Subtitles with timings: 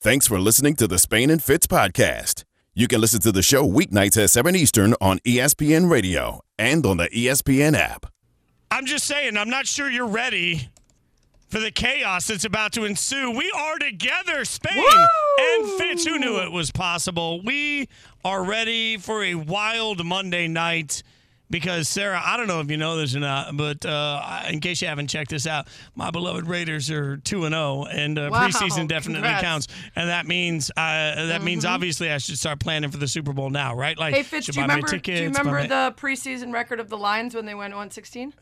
[0.00, 2.44] Thanks for listening to the Spain and Fitz podcast.
[2.72, 6.98] You can listen to the show weeknights at 7 Eastern on ESPN Radio and on
[6.98, 8.06] the ESPN app.
[8.70, 10.68] I'm just saying, I'm not sure you're ready
[11.48, 13.32] for the chaos that's about to ensue.
[13.32, 14.84] We are together, Spain
[15.40, 16.04] and Fitz.
[16.06, 17.42] Who knew it was possible?
[17.42, 17.88] We
[18.24, 21.02] are ready for a wild Monday night.
[21.50, 24.82] Because Sarah, I don't know if you know this or not, but uh, in case
[24.82, 28.48] you haven't checked this out, my beloved Raiders are two and zero, and uh, Wow,
[28.48, 29.42] preseason definitely congrats.
[29.42, 29.68] counts.
[29.96, 33.50] And that means uh, that means obviously I should start planning for the Super Bowl
[33.50, 33.96] now, right?
[33.96, 34.98] Like, Hey Fitz, should do you remember?
[34.98, 38.34] Do you remember the preseason record of the Lions when they went 116?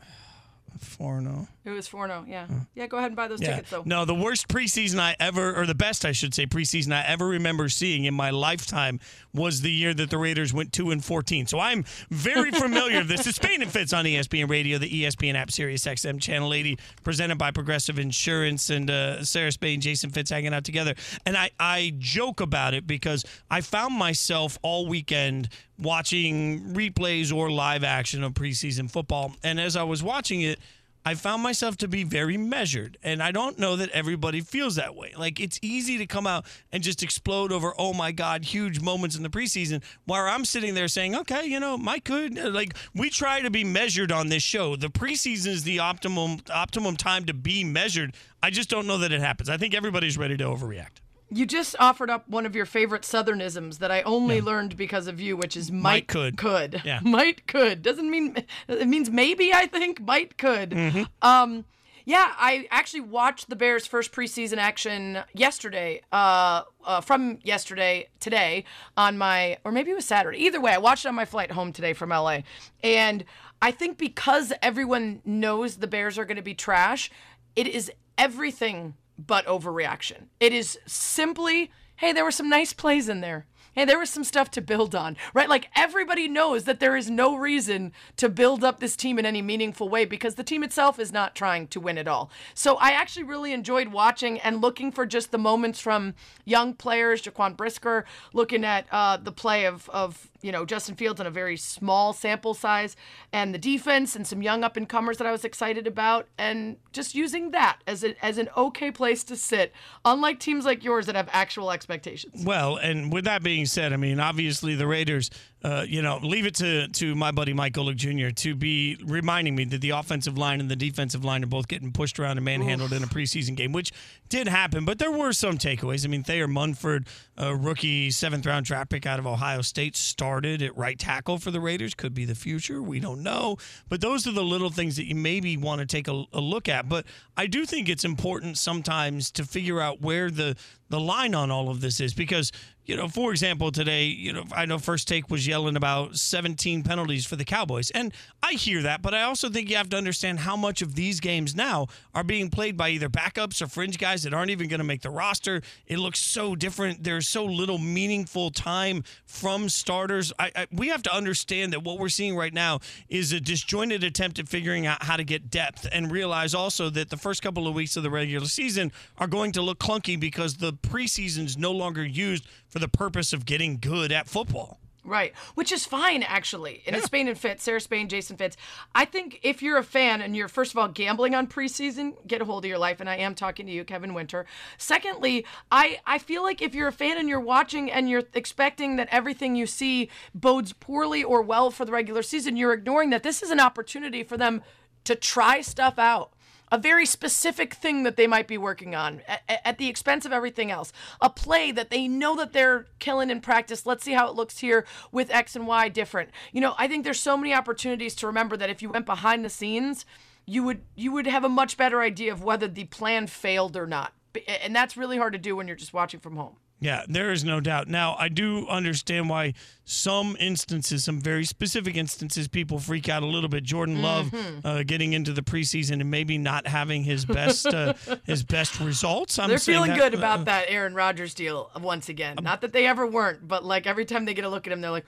[0.79, 1.31] four and oh.
[1.31, 1.47] zero?
[1.67, 2.25] It was 4 0.
[2.27, 2.47] Yeah.
[2.75, 3.55] Yeah, go ahead and buy those Yeah.
[3.55, 3.83] tickets though.
[3.85, 7.27] No, the worst preseason I ever, or the best I should say, preseason I ever
[7.27, 8.99] remember seeing in my lifetime
[9.33, 11.45] was the year that the Raiders went two and fourteen.
[11.45, 12.99] So I'm very familiar.
[12.99, 16.53] With this is Spain and Fitz on ESPN Radio, the ESPN app, Sirius XM Channel
[16.53, 20.95] 80, presented by Progressive Insurance, and uh, Sarah Spain, Jason Fitz hanging out together.
[21.25, 27.51] And I I joke about it because I found myself all weekend watching replays or
[27.51, 30.59] live action of preseason football, and as I was watching it.
[31.07, 32.97] I found myself to be very measured.
[33.01, 35.13] And I don't know that everybody feels that way.
[35.17, 39.15] Like, it's easy to come out and just explode over, oh my God, huge moments
[39.15, 42.37] in the preseason, while I'm sitting there saying, okay, you know, Mike could.
[42.37, 44.75] uh, Like, we try to be measured on this show.
[44.75, 48.13] The preseason is the optimum optimum time to be measured.
[48.43, 49.47] I just don't know that it happens.
[49.47, 50.99] I think everybody's ready to overreact.
[51.29, 55.19] You just offered up one of your favorite Southernisms that I only learned because of
[55.19, 56.37] you, which is might, could.
[56.37, 56.81] Could.
[56.85, 57.01] Yeah.
[57.03, 57.81] Might could.
[57.81, 59.99] Doesn't mean it means maybe, I think.
[60.01, 60.69] Might could.
[60.71, 61.03] Mm-hmm.
[61.21, 61.65] Um
[62.07, 68.63] yeah, I actually watched the Bears' first preseason action yesterday, uh, uh, from yesterday today
[68.95, 70.37] on my, or maybe it was Saturday.
[70.37, 72.43] Either way, I watched it on my flight home today from LA.
[72.81, 73.25] And
[73.61, 77.11] I think because everyone knows the Bears are going to be trash,
[77.57, 80.27] it is everything but overreaction.
[80.39, 83.45] It is simply, hey, there were some nice plays in there.
[83.77, 85.47] Hey, there was some stuff to build on, right?
[85.47, 89.43] Like everybody knows that there is no reason to build up this team in any
[89.43, 92.31] meaningful way because the team itself is not trying to win at all.
[92.55, 97.21] So I actually really enjoyed watching and looking for just the moments from young players,
[97.21, 101.31] Jaquan Brisker, looking at uh, the play of, of you know Justin Fields on a
[101.31, 102.95] very small sample size,
[103.31, 106.77] and the defense and some young up and comers that I was excited about, and
[106.91, 109.71] just using that as a, as an okay place to sit,
[110.05, 112.43] unlike teams like yours that have actual expectations.
[112.45, 115.29] Well, and with that being said, I mean, obviously the Raiders,
[115.67, 118.29] uh, you know, leave it to to my buddy Mike Golic Jr.
[118.29, 121.91] to be reminding me that the offensive line and the defensive line are both getting
[121.91, 123.91] pushed around and manhandled in a preseason game, which
[124.29, 124.85] did happen.
[124.85, 126.05] But there were some takeaways.
[126.05, 130.61] I mean, Thayer Munford, a rookie seventh round draft pick out of Ohio State, started
[130.61, 131.93] at right tackle for the Raiders.
[131.93, 132.81] Could be the future.
[132.81, 133.57] We don't know.
[133.89, 136.69] But those are the little things that you maybe want to take a, a look
[136.69, 136.87] at.
[136.87, 140.55] But I do think it's important sometimes to figure out where the
[140.89, 142.51] the line on all of this is because
[142.85, 146.83] you know for example today you know i know first take was yelling about 17
[146.83, 149.97] penalties for the cowboys and i hear that but i also think you have to
[149.97, 153.97] understand how much of these games now are being played by either backups or fringe
[153.97, 155.61] guys that aren't even going to make the roster.
[155.85, 157.03] It looks so different.
[157.03, 160.33] There's so little meaningful time from starters.
[160.39, 164.03] I, I we have to understand that what we're seeing right now is a disjointed
[164.03, 167.67] attempt at figuring out how to get depth and realize also that the first couple
[167.67, 171.71] of weeks of the regular season are going to look clunky because the preseason's no
[171.71, 174.79] longer used for the purpose of getting good at football.
[175.07, 176.83] Right, which is fine actually.
[176.85, 178.57] And it's Spain and Fitz, Sarah Spain, Jason Fitz.
[178.93, 182.41] I think if you're a fan and you're first of all gambling on preseason, get
[182.41, 182.99] a hold of your life.
[182.99, 184.45] And I am talking to you, Kevin Winter.
[184.77, 188.97] Secondly, I I feel like if you're a fan and you're watching and you're expecting
[188.97, 193.23] that everything you see bodes poorly or well for the regular season, you're ignoring that
[193.23, 194.61] this is an opportunity for them
[195.05, 196.33] to try stuff out
[196.71, 200.33] a very specific thing that they might be working on at, at the expense of
[200.33, 200.91] everything else.
[201.21, 203.85] A play that they know that they're killing in practice.
[203.85, 206.29] Let's see how it looks here with X and Y different.
[206.51, 209.45] You know, I think there's so many opportunities to remember that if you went behind
[209.45, 210.05] the scenes,
[210.45, 213.85] you would you would have a much better idea of whether the plan failed or
[213.85, 214.13] not.
[214.61, 216.57] And that's really hard to do when you're just watching from home.
[216.79, 217.87] Yeah, there is no doubt.
[217.87, 223.25] Now, I do understand why some instances, some very specific instances, people freak out a
[223.25, 223.63] little bit.
[223.63, 224.31] Jordan Love
[224.63, 227.93] uh, getting into the preseason and maybe not having his best uh,
[228.25, 229.39] his best results.
[229.39, 232.37] I'm They're feeling that, good uh, about that Aaron Rodgers deal once again.
[232.41, 234.81] Not that they ever weren't, but like every time they get a look at him,
[234.81, 235.05] they're like,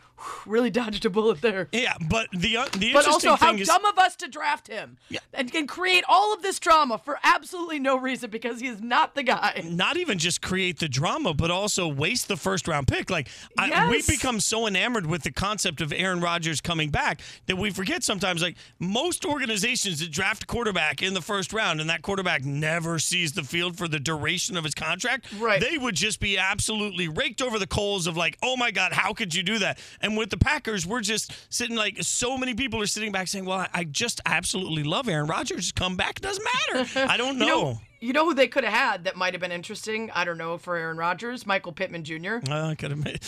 [0.48, 1.68] really dodged a bullet there.
[1.72, 4.68] Yeah, but the uh, the But also, how thing is, dumb of us to draft
[4.68, 5.20] him yeah.
[5.34, 9.14] and, and create all of this drama for absolutely no reason because he is not
[9.14, 9.64] the the guy.
[9.66, 13.10] not even just create the drama, but also waste the first round pick.
[13.10, 17.58] Like I, we become so enamored with the concept of Aaron Rodgers coming back that
[17.58, 18.42] we forget sometimes.
[18.42, 23.34] Like most organizations that draft quarterback in the first round, and that quarterback never sees
[23.34, 25.62] the field for the duration of his contract, Right.
[25.62, 29.14] They would just be absolutely raked over the coals of like, oh my god, how
[29.14, 29.80] could you do that?
[30.02, 33.46] And with the Packers, we're just sitting like so many people are sitting back saying,
[33.46, 35.72] well, I, I just absolutely love Aaron Rodgers.
[35.72, 37.00] Come back, doesn't matter.
[37.10, 37.46] I don't know.
[37.46, 40.10] You know, you know who they could have had that might have been interesting?
[40.12, 43.22] I don't know for Aaron Rodgers, Michael Pittman Jr., Uh, could have made.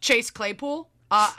[0.00, 0.90] Chase Claypool.
[1.10, 1.32] Uh,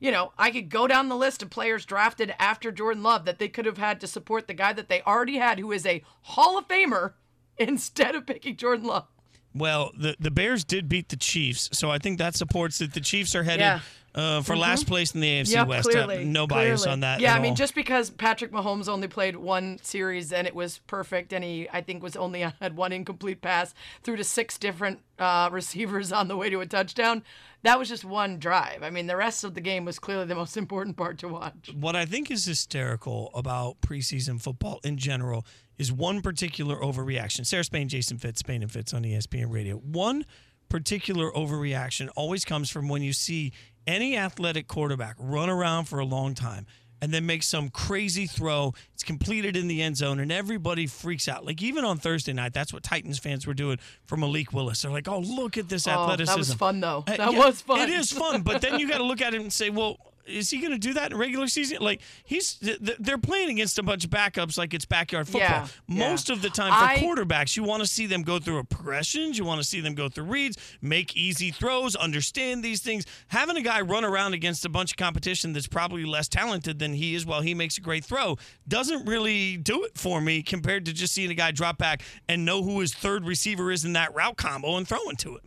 [0.00, 3.38] you know, I could go down the list of players drafted after Jordan Love that
[3.38, 6.02] they could have had to support the guy that they already had, who is a
[6.22, 7.14] Hall of Famer,
[7.58, 9.06] instead of picking Jordan Love.
[9.54, 13.00] Well, the the Bears did beat the Chiefs, so I think that supports that the
[13.00, 13.80] Chiefs are headed Yeah.
[14.18, 15.88] Uh, for last place in the AFC Yeah, West.
[15.88, 16.24] Uh, clearly.
[16.24, 16.92] no bias clearly.
[16.92, 17.20] on that.
[17.20, 17.56] Yeah, I mean, all.
[17.56, 21.80] just because Patrick Mahomes only played one series and it was perfect, and he, I
[21.80, 26.36] think, was only had one incomplete pass through to six different uh, receivers on the
[26.36, 27.22] way to a touchdown.
[27.62, 28.82] That was just one drive.
[28.84, 31.70] I mean, the rest of the game was clearly the most important part to watch.
[31.74, 35.44] what I think is hysterical about preseason football in general
[35.76, 37.46] is one particular overreaction.
[37.46, 39.76] Sarah Spain, Jason Fitz, Spain and Fitz on ESPN Radio.
[39.76, 40.24] One
[40.68, 43.52] particular overreaction always comes from when you see
[43.88, 46.66] any athletic quarterback run around for a long time
[47.00, 48.74] and then make some crazy throw.
[48.92, 51.46] It's completed in the end zone, and everybody freaks out.
[51.46, 54.82] Like even on Thursday night, that's what Titans fans were doing for Malik Willis.
[54.82, 57.04] They're like, "Oh, look at this Oh, athleticism." that was fun, though.
[57.06, 57.80] Uh, That yeah, was fun.
[57.80, 59.96] It is fun, but then you got to look at it and say, well,
[60.28, 61.78] is he going to do that in regular season?
[61.80, 65.40] Like he's th- th- they're playing against a bunch of backups like it's backyard football.
[65.40, 66.10] Yeah, yeah.
[66.10, 68.64] Most of the time for I- quarterbacks, you want to see them go through a
[68.64, 73.04] progressions, you want to see them go through reads, make easy throws, understand these things.
[73.28, 76.92] Having a guy run around against a bunch of competition that's probably less talented than
[76.94, 78.36] he is while he makes a great throw
[78.66, 82.44] doesn't really do it for me compared to just seeing a guy drop back and
[82.44, 85.42] know who his third receiver is in that route combo and throwing to it.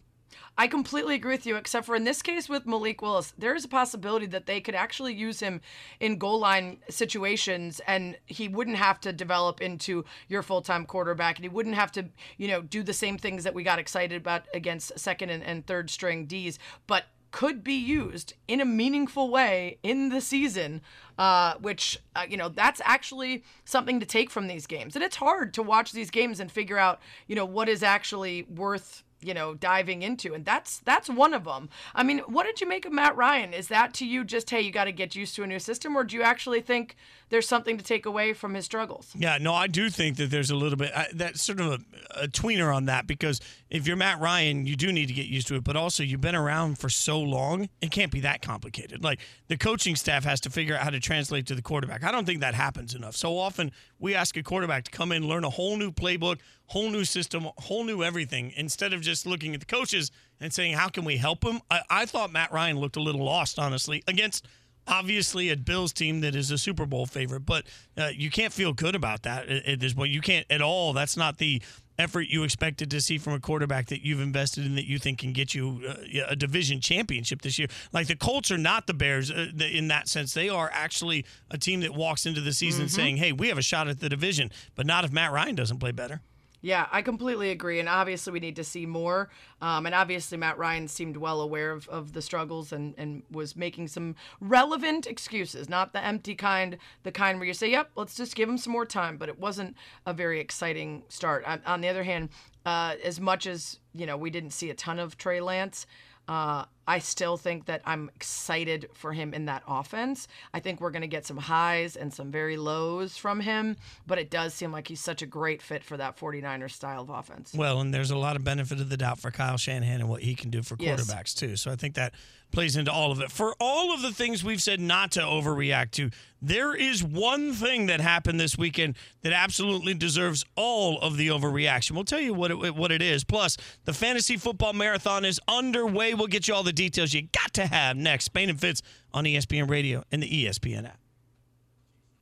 [0.61, 3.65] I completely agree with you, except for in this case with Malik Willis, there is
[3.65, 5.59] a possibility that they could actually use him
[5.99, 11.37] in goal line situations and he wouldn't have to develop into your full time quarterback
[11.37, 12.05] and he wouldn't have to,
[12.37, 15.65] you know, do the same things that we got excited about against second and, and
[15.65, 20.81] third string Ds, but could be used in a meaningful way in the season,
[21.17, 24.95] uh, which, uh, you know, that's actually something to take from these games.
[24.95, 28.43] And it's hard to watch these games and figure out, you know, what is actually
[28.43, 32.59] worth you know diving into and that's that's one of them i mean what did
[32.59, 35.15] you make of matt ryan is that to you just hey you got to get
[35.15, 36.95] used to a new system or do you actually think
[37.31, 40.51] there's something to take away from his struggles Yeah, no, I do think that there's
[40.51, 41.79] a little bit I, that's sort of a,
[42.23, 43.39] a tweener on that because
[43.69, 46.21] if you're Matt Ryan, you do need to get used to it, but also you've
[46.21, 49.03] been around for so long, it can't be that complicated.
[49.03, 52.03] Like the coaching staff has to figure out how to translate to the quarterback.
[52.03, 53.15] I don't think that happens enough.
[53.15, 56.39] So often we ask a quarterback to come in, learn a whole new playbook,
[56.71, 60.09] whole new system, whole new everything, instead of just looking at the coaches
[60.39, 61.59] and saying, how can we help them?
[61.69, 64.47] I, I thought Matt Ryan looked a little lost, honestly, against
[64.87, 67.65] obviously a Bills team that is a Super Bowl favorite, but
[67.97, 70.11] uh, you can't feel good about that at, at this point.
[70.11, 70.93] You can't at all.
[70.93, 71.61] That's not the
[71.99, 75.19] effort you expected to see from a quarterback that you've invested in that you think
[75.19, 77.67] can get you uh, a division championship this year.
[77.91, 80.33] Like the Colts are not the Bears uh, the, in that sense.
[80.33, 83.61] They are actually a team that walks into the season saying, "Hey, we have a
[83.61, 86.21] shot at the division," but not if Matt Ryan doesn't play better.
[86.61, 89.29] Yeah i completely agree and obviously we need to see more
[89.61, 93.55] um, and obviously matt ryan seemed well aware of, of the struggles and, and was
[93.55, 98.15] making some relevant excuses not the empty kind the kind where you say yep let's
[98.15, 99.75] just give him some more time but it wasn't
[100.05, 101.43] a very exciting start.
[101.45, 102.29] On, on the other hand
[102.65, 105.85] uh, as much as you know we didn't see a ton of trey lance
[106.27, 110.27] uh, I still think that I'm excited for him in that offense.
[110.53, 114.17] I think we're going to get some highs and some very lows from him, but
[114.17, 117.53] it does seem like he's such a great fit for that 49ers style of offense.
[117.53, 120.21] Well, and there's a lot of benefit of the doubt for Kyle Shanahan and what
[120.21, 121.01] he can do for Yes.
[121.01, 121.55] quarterbacks too.
[121.55, 122.13] So I think that
[122.51, 123.31] plays into all of it.
[123.31, 126.09] For all of the things we've said not to overreact to,
[126.41, 131.91] there is one thing that happened this weekend that absolutely deserves all of the overreaction.
[131.91, 133.23] We'll tell you what it, what it is.
[133.23, 136.13] Plus, the fantasy football marathon is underway.
[136.13, 138.25] We'll get you all the details you got to have next.
[138.25, 138.81] Spain and Fitz
[139.13, 140.99] on ESPN Radio and the ESPN app.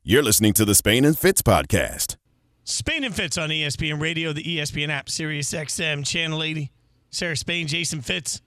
[0.04, 2.16] You're listening to the Spain and Fitz podcast.
[2.64, 6.72] Spain and Fitz on ESPN Radio, the ESPN app, Sirius XM, Channel 80.
[7.12, 8.42] Sarah Spain, Jason Fitz.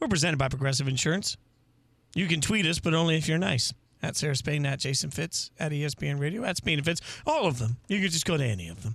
[0.00, 1.36] We're presented by Progressive Insurance.
[2.14, 3.74] You can tweet us, but only if you're nice.
[4.02, 7.02] At Sarah Spain, at Jason Fitz, at ESPN Radio, at Spain and Fitz.
[7.26, 7.76] All of them.
[7.86, 8.94] You can just go to any of them.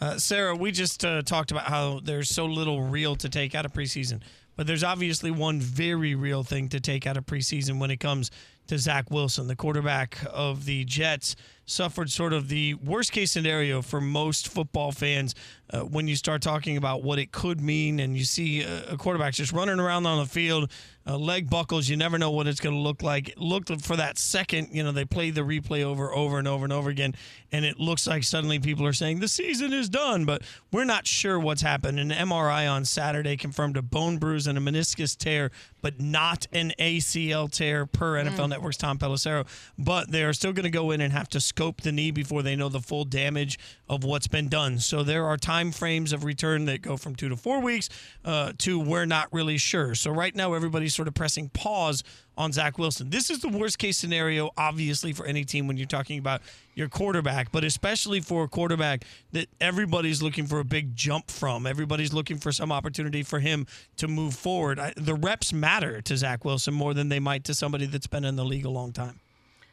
[0.00, 3.64] Uh, Sarah, we just uh, talked about how there's so little real to take out
[3.64, 4.20] of preseason,
[4.54, 8.30] but there's obviously one very real thing to take out of preseason when it comes
[8.68, 11.34] to Zach Wilson, the quarterback of the Jets.
[11.68, 15.34] Suffered sort of the worst case scenario for most football fans
[15.70, 19.34] uh, when you start talking about what it could mean and you see a, quarterback
[19.34, 20.70] just running around on the field,
[21.06, 23.32] uh, leg buckles, you never know what it's going to look like.
[23.36, 26.72] Look for that second, you know, they play the replay over, over and over and
[26.72, 27.14] over again,
[27.52, 31.06] and it looks like suddenly people are saying the season is done, but we're not
[31.06, 31.98] sure what's happened.
[32.00, 35.50] An MRI on Saturday confirmed a bone bruise and a meniscus tear,
[35.82, 39.46] but not an ACL tear per NFL Network's Tom Pelissero.
[39.78, 42.54] But they're still going to go in and have to scope the knee before they
[42.54, 44.78] know the full damage of what's been done.
[44.78, 47.88] So there are time frames of return that go from two to four weeks
[48.24, 49.96] uh, to we're not really sure.
[49.96, 52.04] So right now everybody's sort of pressing pause
[52.36, 53.10] on Zach Wilson.
[53.10, 56.42] This is the worst case scenario, obviously, for any team when you're talking about
[56.76, 61.66] your quarterback, but especially for a quarterback that everybody's looking for a big jump from.
[61.66, 64.78] Everybody's looking for some opportunity for him to move forward.
[64.78, 68.24] I, the reps matter to Zach Wilson more than they might to somebody that's been
[68.24, 69.18] in the league a long time.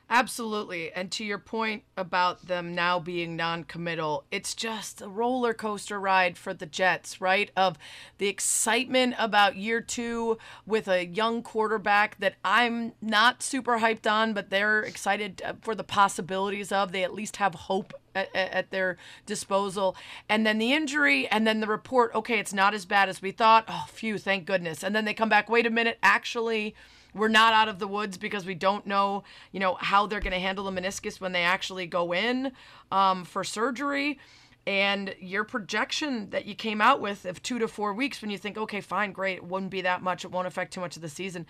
[0.08, 0.92] Absolutely.
[0.94, 6.00] And to your point about them now being non committal, it's just a roller coaster
[6.00, 7.50] ride for the Jets, right?
[7.58, 7.80] Of
[8.20, 14.34] the excitement about year two with a young quarterback that I'm not super hyped on,
[14.34, 16.92] but they're excited uh, for the possibilities of.
[16.92, 19.96] They at least have hope at, at, their disposal.
[20.30, 23.32] And then the injury, and then the report okay, it's not as bad as we
[23.32, 23.66] thought.
[23.68, 24.84] Oh, phew, thank goodness.
[24.84, 26.76] And then they come back, wait a minute, actually
[27.16, 30.34] we're not out of the woods because we don't know, you know, how they're going
[30.34, 32.52] to handle the meniscus when they actually go in
[32.92, 34.20] um, for surgery.
[34.68, 38.38] And your projection that you came out with of two to four weeks, when you
[38.38, 41.02] think, okay, fine, great, it wouldn't be that much, it won't affect too much of
[41.02, 41.46] the season,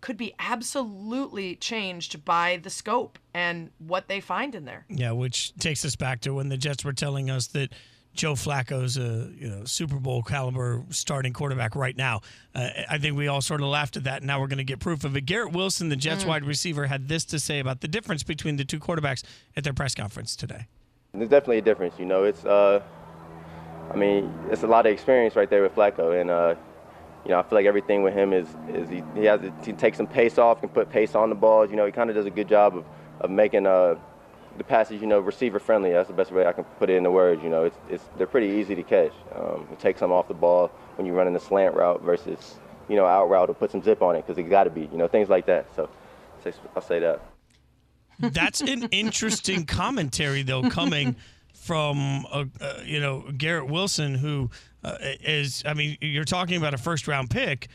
[0.00, 4.86] could be absolutely changed by the scope and what they find in there.
[4.88, 7.72] Yeah, which takes us back to when the Jets were telling us that
[8.14, 12.20] Joe Flacco's a you know Super Bowl caliber starting quarterback right now.
[12.54, 14.18] Uh, I think we all sort of laughed at that.
[14.18, 15.22] And now we're going to get proof of it.
[15.22, 18.64] Garrett Wilson, the Jets wide receiver, had this to say about the difference between the
[18.64, 19.22] two quarterbacks
[19.56, 20.66] at their press conference today.
[21.12, 21.94] There's definitely a difference.
[21.98, 22.82] You know, it's uh,
[23.92, 26.54] I mean, it's a lot of experience right there with Flacco, and uh,
[27.24, 29.72] you know, I feel like everything with him is is he, he has to, he
[29.72, 31.70] takes some pace off, can put pace on the balls.
[31.70, 32.84] You know, he kind of does a good job of
[33.20, 33.96] of making uh
[34.60, 35.90] the passes, you know, receiver friendly.
[35.90, 37.42] That's the best way I can put it into words.
[37.42, 39.12] You know, it's, it's they're pretty easy to catch.
[39.34, 42.96] Um, it takes them off the ball when you're running the slant route versus, you
[42.96, 44.98] know, out route to put some zip on it because it got to be, you
[44.98, 45.64] know, things like that.
[45.74, 45.88] So
[46.76, 47.22] I'll say that.
[48.18, 51.16] That's an interesting commentary, though, coming
[51.54, 54.50] from uh, uh, you know Garrett Wilson, who
[54.84, 55.62] uh, is.
[55.64, 57.68] I mean, you're talking about a first round pick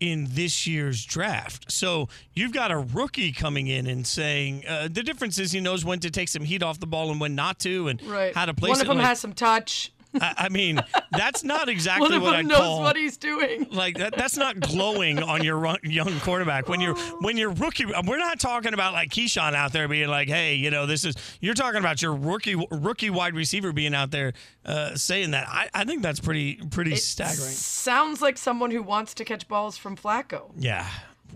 [0.00, 1.70] in this year's draft.
[1.70, 5.84] So you've got a rookie coming in and saying uh, the difference is he knows
[5.84, 8.34] when to take some heat off the ball and when not to, and right.
[8.34, 8.82] how to place One it.
[8.82, 9.92] of them like, has some touch.
[10.20, 10.80] I, I mean,
[11.12, 13.68] that's not exactly One of what them I knows call what he's doing.
[13.70, 14.16] like that.
[14.16, 17.84] That's not glowing on your run, young quarterback when you're when you're rookie.
[17.86, 21.14] We're not talking about like Keyshawn out there being like, hey, you know, this is.
[21.40, 24.32] You're talking about your rookie rookie wide receiver being out there
[24.64, 25.46] uh, saying that.
[25.48, 27.50] I, I think that's pretty pretty It staggering.
[27.50, 30.50] Sounds like someone who wants to catch balls from Flacco.
[30.56, 30.86] Yeah.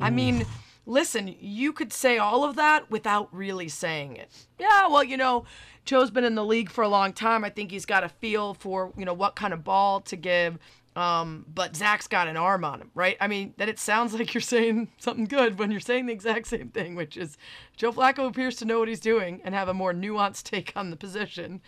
[0.00, 0.44] I mean,
[0.86, 4.28] listen, you could say all of that without really saying it.
[4.58, 5.44] Yeah, well, you know,
[5.84, 7.44] Joe's been in the league for a long time.
[7.44, 10.58] I think he's got a feel for, you know, what kind of ball to give.
[10.96, 13.16] Um, but Zach's got an arm on him, right?
[13.20, 16.46] I mean, that it sounds like you're saying something good when you're saying the exact
[16.46, 17.36] same thing, which is
[17.76, 20.90] Joe Flacco appears to know what he's doing and have a more nuanced take on
[20.90, 21.60] the position,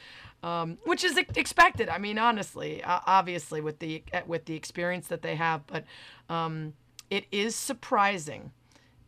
[0.43, 1.89] um, which is expected.
[1.89, 5.85] I mean, honestly, uh, obviously with the with the experience that they have, but
[6.29, 6.75] um,
[7.11, 8.53] it is surprising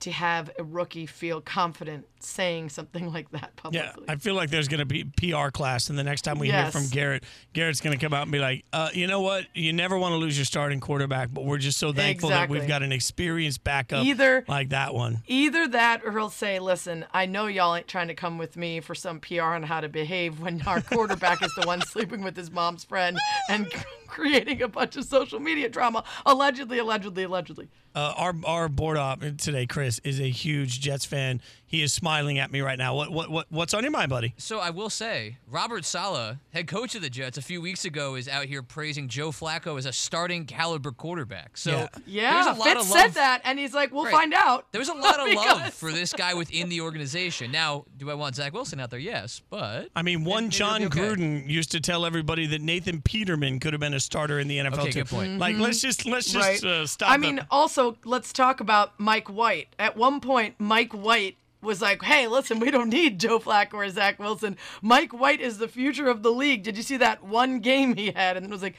[0.00, 4.04] to have a rookie feel confident saying something like that publicly.
[4.06, 4.12] Yeah.
[4.12, 6.70] I feel like there's going to be PR class, and the next time we hear
[6.70, 9.46] from Garrett, Garrett's going to come out and be like, uh, "You know what?
[9.54, 12.68] You never want to lose your starting quarterback, but we're just so thankful that we've
[12.68, 17.26] got an experienced backup Either- like that one." Either that or he'll say, listen, I
[17.26, 20.40] know y'all ain't trying to come with me for some PR on how to behave
[20.40, 23.66] when our quarterback is the one sleeping with his mom's friend and
[24.18, 26.02] creating a bunch of social media drama.
[26.26, 27.68] Allegedly, allegedly, allegedly.
[27.94, 31.40] Uh, our our board op today, Chris, is a huge Jets fan.
[31.68, 32.94] He is smiling at me right now.
[32.94, 34.32] What what what what's on your mind, buddy?
[34.38, 38.14] So I will say, Robert Saleh, head coach of the Jets, a few weeks ago
[38.14, 41.58] is out here praising Joe Flacco as a starting caliber quarterback.
[41.58, 41.88] So Yeah.
[42.06, 44.12] Yeah, there's a lot Fitz of said that, and he's like, we'll Right.
[44.14, 44.72] find out.
[44.72, 47.52] There's a lot of love for this guy within the organization.
[47.52, 48.98] Now, do I want Zach Wilson out there?
[48.98, 50.98] Yes, but I mean, one maybe Jon okay.
[51.00, 54.56] Gruden used to tell everybody that Nathan Peterman could have been a starter in the
[54.56, 55.00] NFL Okay, too.
[55.00, 55.38] good point.
[55.38, 56.64] Like, let's just let's just right.
[56.64, 57.10] uh, stop.
[57.10, 59.68] I the- mean, also, let's talk about Mike White.
[59.78, 63.88] At one point, Mike White was like, hey, listen, we don't need Joe Flacco or
[63.90, 64.56] Zach Wilson.
[64.80, 66.62] Mike White is the future of the league.
[66.62, 68.36] Did you see that one game he had?
[68.36, 68.76] And it was like,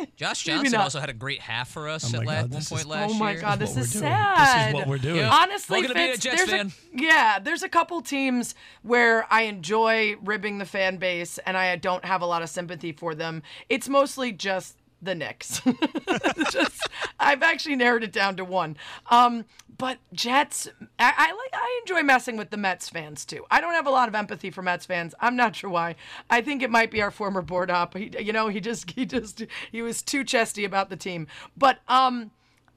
[0.00, 0.84] Eh, Josh maybe Johnson not.
[0.84, 3.10] also had a great half for us Oh at God, one this point is- last
[3.10, 3.40] oh my year.
[3.40, 4.36] God, This this is is what we're doing.
[4.38, 5.16] This is what we're doing.
[5.16, 5.30] Yeah.
[5.32, 6.72] Honestly, Welcome to being a Jets there's fan.
[6.92, 12.04] yeah, there's a couple teams where I enjoy ribbing the fan base, and I don't
[12.04, 13.42] have a lot of sympathy for them.
[13.68, 15.60] It's mostly just the Knicks.
[16.50, 16.88] just,
[17.18, 18.76] I've actually narrowed it down to one.
[19.10, 19.44] Um,
[19.78, 21.50] but Jets, I, I like.
[21.52, 23.44] I enjoy messing with the Mets fans too.
[23.50, 25.14] I don't have a lot of empathy for Mets fans.
[25.20, 25.96] I'm not sure why.
[26.30, 27.96] I think it might be our former board op.
[27.96, 31.26] He, you know, he just, he just, he was too chesty about the team.
[31.56, 32.30] But um.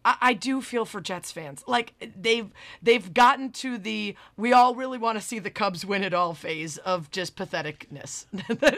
[0.09, 1.63] I, I do feel for Jets fans.
[1.67, 2.49] Like they've
[2.81, 6.33] they've gotten to the we all really want to see the Cubs win it all
[6.33, 8.25] phase of just patheticness.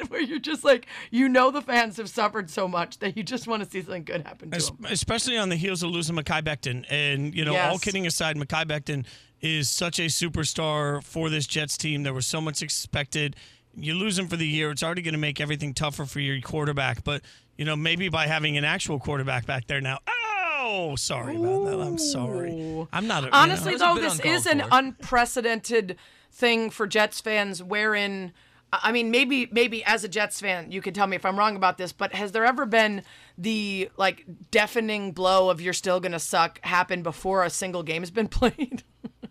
[0.10, 3.48] Where you're just like you know the fans have suffered so much that you just
[3.48, 4.86] want to see something good happen to them.
[4.90, 6.86] especially on the heels of losing Mekhi Becton.
[6.90, 9.06] And, you know, all kidding aside, Mekhi Becton
[9.42, 12.04] is such a superstar for this Jets team.
[12.04, 13.36] There was so much expected.
[13.76, 16.40] You lose him for the year, it's already going to make everything tougher for your
[16.42, 17.04] quarterback.
[17.04, 17.22] But,
[17.58, 20.00] you know, maybe by having an actual quarterback back there now.
[20.08, 20.12] Ah,
[20.64, 21.80] Oh, sorry about that.
[21.82, 22.88] I'm sorry.
[22.94, 23.24] I'm not.
[23.24, 23.38] A, you know.
[23.38, 25.98] Honestly, That was a though, this is an unprecedented
[26.32, 27.64] thing for Jets fans.
[27.64, 28.32] Wherein,
[28.72, 31.56] I mean, maybe maybe as a Jets fan, you can tell me if I'm wrong
[31.56, 31.92] about this.
[31.92, 33.04] But has there ever been
[33.38, 38.12] the like deafening blow of "you're still gonna suck" happen before a single game has
[38.12, 38.84] been played?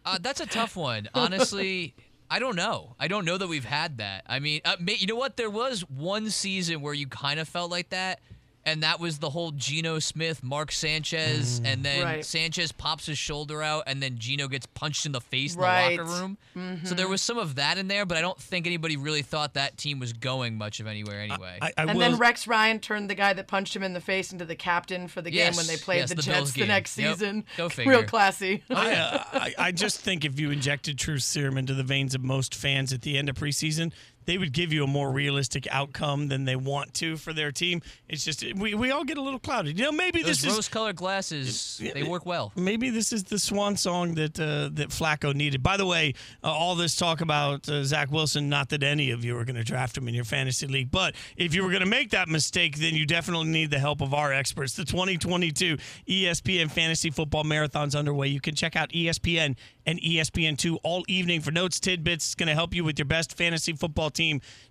[0.05, 1.09] Uh, that's a tough one.
[1.15, 1.95] Honestly,
[2.31, 2.97] I don't know.
[2.99, 4.25] I don't know that we've had that.
[4.27, 5.37] I mean, uh, you know what?
[5.37, 8.21] There was one season where you kind of felt like that,
[8.67, 12.25] and that was the whole Geno Smith, Mark Sanchez, and then Right.
[12.25, 15.93] Sanchez pops his shoulder out, and then Geno gets punched in the face Right.
[15.93, 16.21] in the locker
[16.55, 16.81] room.
[16.85, 19.55] So there was some of that in there, but I don't think anybody really thought
[19.55, 21.59] that team was going much of anywhere anyway.
[21.63, 24.01] I, I and will, then Rex Ryan turned the guy that punched him in the
[24.01, 26.59] face into the captain for the game when they played yes, the, the Jets the
[26.61, 26.69] game.
[26.69, 27.13] next Yep.
[27.15, 27.45] season.
[27.57, 28.63] Go Real classy.
[28.71, 32.23] I, uh, I, I just think if you injected truth serum into the veins of
[32.23, 33.93] most fans at the end of preseason,
[34.31, 37.83] they would give you a more realistic outcome than they want to for their team.
[38.09, 39.77] It's just we, we all get a little clouded.
[39.77, 42.53] You know, maybe Those this is rose-colored glasses, they work well.
[42.55, 45.65] maybe this is the swan song that uh, that Flacco needed.
[45.65, 49.25] By the way, uh, all this talk about uh, Zach Wilson, not that any of
[49.25, 51.81] you are going to draft him in your fantasy league, but if you were going
[51.81, 54.75] to make that mistake, then you definitely need the help of our experts.
[54.75, 55.77] The 2022
[56.09, 58.29] ESPN Fantasy Football Marathon's underway.
[58.29, 59.57] You can check out ESPN
[59.87, 62.27] and ESPN2 all evening for notes, tidbits.
[62.27, 64.20] It's going to help you with your best fantasy football team.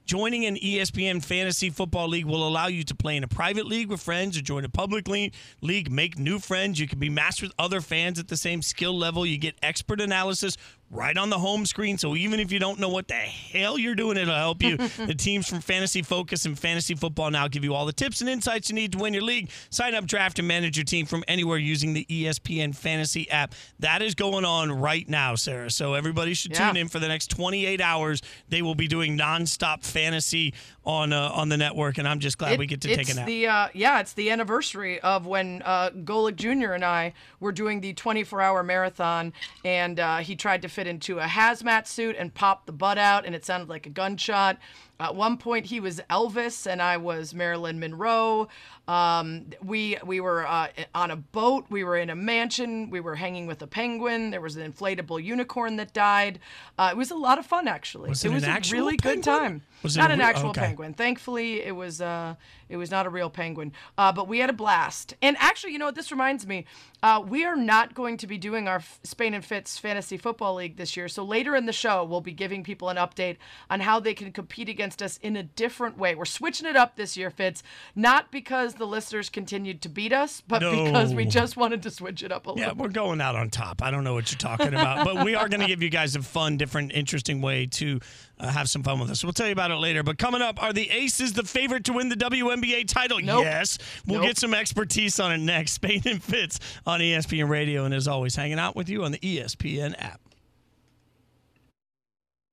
[0.05, 3.89] Joining an ESPN Fantasy Football League will allow you to play in a private league
[3.89, 6.79] with friends or join a public league, make new friends.
[6.79, 9.25] You can be matched with other fans at the same skill level.
[9.25, 10.57] You get expert analysis
[10.91, 11.97] right on the home screen.
[11.97, 14.77] So even if you don't know what the hell you're doing, it'll help you.
[15.05, 18.29] the teams from Fantasy Focus and Fantasy Football now give you all the tips and
[18.29, 19.49] insights you need to win your league.
[19.69, 23.53] Sign up, draft, and manage your team from anywhere using the ESPN Fantasy app.
[23.79, 25.69] That is going on right now, Sarah.
[25.69, 26.67] So everybody should Yeah.
[26.67, 28.21] tune in for the next 28 hours.
[28.49, 30.53] They will be doing nonstop fantasy
[30.85, 33.13] on uh, on the network, and I'm just glad It- we get to take a
[33.13, 33.27] nap.
[33.27, 36.73] The uh, yeah, it's the anniversary of when uh, Golic Jr.
[36.73, 41.25] and I were doing the 24-hour marathon, and uh, he tried to fit into a
[41.25, 44.57] hazmat suit and popped the butt out, and it sounded like a gunshot.
[44.97, 48.47] At one point, he was Elvis, and I was Marilyn Monroe.
[48.87, 51.65] Um, we we were uh, on a boat.
[51.69, 52.89] We were in a mansion.
[52.89, 54.31] We were hanging with a penguin.
[54.31, 56.39] There was an inflatable unicorn that died.
[56.77, 58.09] Uh, it was a lot of fun, actually.
[58.09, 59.63] Was it was an a really good time.
[59.83, 60.61] Was Not an real- actual okay.
[60.61, 60.93] penguin.
[60.93, 62.35] Thankfully, it was uh,
[62.67, 63.71] it was not a real penguin.
[63.97, 65.15] Uh, but we had a blast.
[65.21, 65.95] And actually, you know what?
[65.95, 66.65] This reminds me.
[67.01, 70.75] Uh, we are not going to be doing our Spain and Fitz Fantasy Football League
[70.75, 71.07] this year.
[71.07, 73.37] So later in the show, we'll be giving people an update
[73.69, 76.13] on how they can compete against us in a different way.
[76.13, 77.63] We're switching it up this year, Fitz.
[77.95, 82.21] Not because the listeners continued to beat us, but because we just wanted to switch
[82.21, 82.65] it up a little.
[82.65, 83.81] Yeah, we're going out on top.
[83.81, 86.15] I don't know what you're talking about, but we are going to give you guys
[86.17, 87.99] a fun, different, interesting way to
[88.39, 89.23] uh, have some fun with us.
[89.23, 90.03] We'll tell you about it later.
[90.03, 93.19] But coming up, are the Aces the favorite to win the WNBA title?
[93.19, 93.43] Nope.
[93.45, 93.77] Yes.
[94.05, 94.27] We'll Nope.
[94.29, 95.71] get some expertise on it next.
[95.79, 99.19] Spain and Fitz on ESPN Radio, and as always, hanging out with you on the
[99.19, 100.19] ESPN app.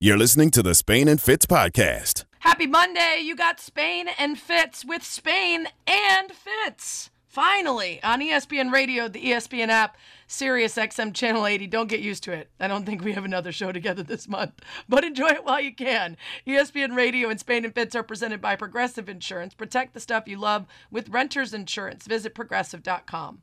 [0.01, 2.25] You're listening to the Spain and Fitz podcast.
[2.41, 3.21] Happy Monday!
[3.23, 7.11] You got Spain and Fitz with Spain and Fitz.
[7.27, 9.97] Finally, on ESPN Radio, the ESPN app,
[10.27, 11.67] Sirius XM Channel 80.
[11.67, 12.51] Don't get used to it.
[12.59, 15.75] I don't think we have another show together this month, but enjoy it while you
[15.75, 16.17] can.
[16.47, 19.55] ESPN Radio and Spain and Fitz are presented by Progressive Insurance.
[19.55, 22.07] Protect the stuff you love with Renters Insurance.
[22.07, 23.43] Visit progressive.com.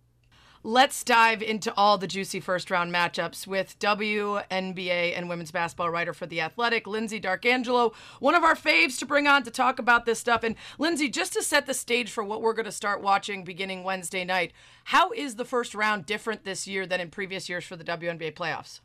[0.65, 6.13] Let's dive into all the juicy first round matchups with WNBA and women's basketball writer
[6.13, 10.05] for The Athletic, Lyndsey D'Arcangelo, one of our faves to bring on to talk about
[10.05, 10.41] this stuff.
[10.41, 13.83] And Lyndsey, just to set the stage for what we're going to start watching beginning
[13.83, 14.53] Wednesday night,
[14.85, 18.33] how is the first round different this year than in previous years for the WNBA
[18.33, 18.79] playoffs?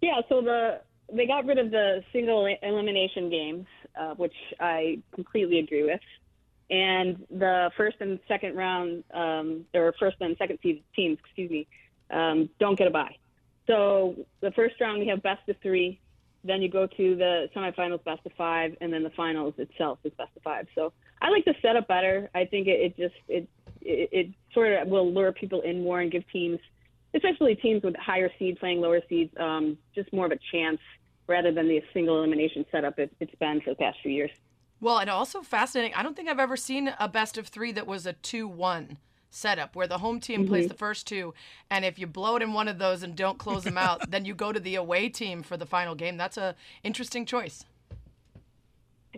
[0.00, 0.80] Yeah, so the
[1.12, 6.00] they got rid of the single elimination games, uh, which I completely agree with.
[6.72, 11.66] And the first and second round, um, or first and second seed teams, excuse me,
[12.10, 13.14] um, don't get a bye.
[13.66, 16.00] So the first round we have best of three,
[16.44, 20.12] then you go to the semifinals, best of five, and then the finals itself is
[20.16, 20.66] best of five.
[20.74, 22.30] So I like the setup better.
[22.34, 23.46] I think it, it just it,
[23.82, 26.58] it it sort of will lure people in more and give teams,
[27.14, 30.80] especially teams with higher seed playing lower seeds, um, just more of a chance
[31.28, 34.30] rather than the single elimination setup it, it's been for the past few years.
[34.82, 35.94] Well, and also fascinating.
[35.94, 38.98] I don't think I've ever seen a best of three that was a two-one
[39.30, 40.72] setup where the home team plays mm-hmm.
[40.72, 41.34] the first two,
[41.70, 44.24] and if you blow it in one of those and don't close them out, then
[44.24, 46.16] you go to the away team for the final game.
[46.16, 47.64] That's a interesting choice.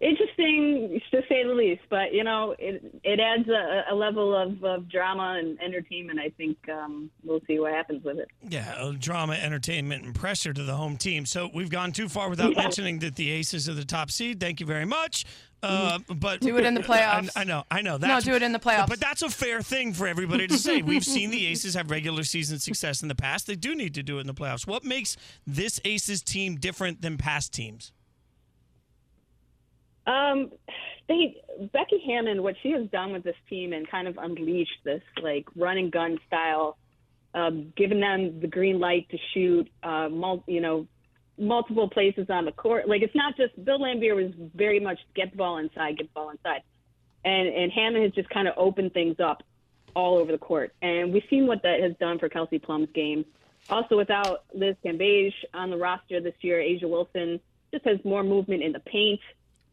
[0.00, 4.62] Interesting to say the least, but you know it it adds a, a level of,
[4.64, 6.18] of drama and entertainment.
[6.18, 8.28] I think um, we'll see what happens with it.
[8.42, 11.26] Yeah, uh, drama, entertainment, and pressure to the home team.
[11.26, 14.40] So we've gone too far without mentioning that the Aces are the top seed.
[14.40, 15.26] Thank you very much.
[15.62, 17.30] Uh, but Do it in the playoffs.
[17.34, 17.96] I, I know, I know.
[17.96, 18.88] That's, no, do it in the playoffs.
[18.88, 20.82] But that's a fair thing for everybody to say.
[20.82, 23.46] We've seen the Aces have regular season success in the past.
[23.46, 24.66] They do need to do it in the playoffs.
[24.66, 27.92] What makes this Aces team different than past teams?
[30.06, 30.50] Um,
[31.08, 31.36] they
[31.72, 35.46] Becky Hammon, what she has done with this team and kind of unleashed this like
[35.56, 36.76] run and gun style,
[37.34, 40.86] um, giving them the green light to shoot, uh, mul- you know,
[41.38, 42.88] multiple places on the court.
[42.88, 46.14] Like it's not just Bill Laimbeer was very much get the ball inside, get the
[46.14, 46.62] ball inside,
[47.24, 49.42] and and Hammon has just kind of opened things up
[49.94, 53.24] all over the court, and we've seen what that has done for Kelsey Plum's game.
[53.70, 57.40] Also, without Liz Cambage on the roster this year, A'ja Wilson
[57.72, 59.20] just has more movement in the paint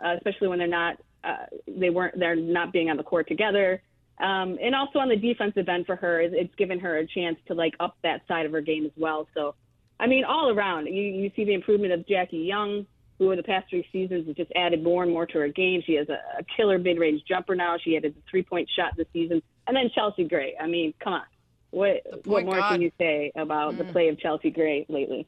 [0.03, 3.81] uh, especially when they're not uh, they weren't they're not being on the court together.
[4.19, 7.55] Um, and also on the defensive end for her, it's given her a chance to
[7.55, 9.27] like up that side of her game as well.
[9.33, 9.55] So,
[9.99, 12.85] I mean, all around, you, you see the improvement of Jackie Young,
[13.17, 15.81] who in the past three seasons has just added more and more to her game.
[15.85, 17.77] She has a, a killer mid-range jumper now.
[17.83, 20.55] She added the three-point shot this season, and then Chelsea Gray.
[20.59, 21.23] I mean, come on,
[21.71, 22.73] what what more guard.
[22.73, 25.27] can you say about the play of Chelsea Gray lately?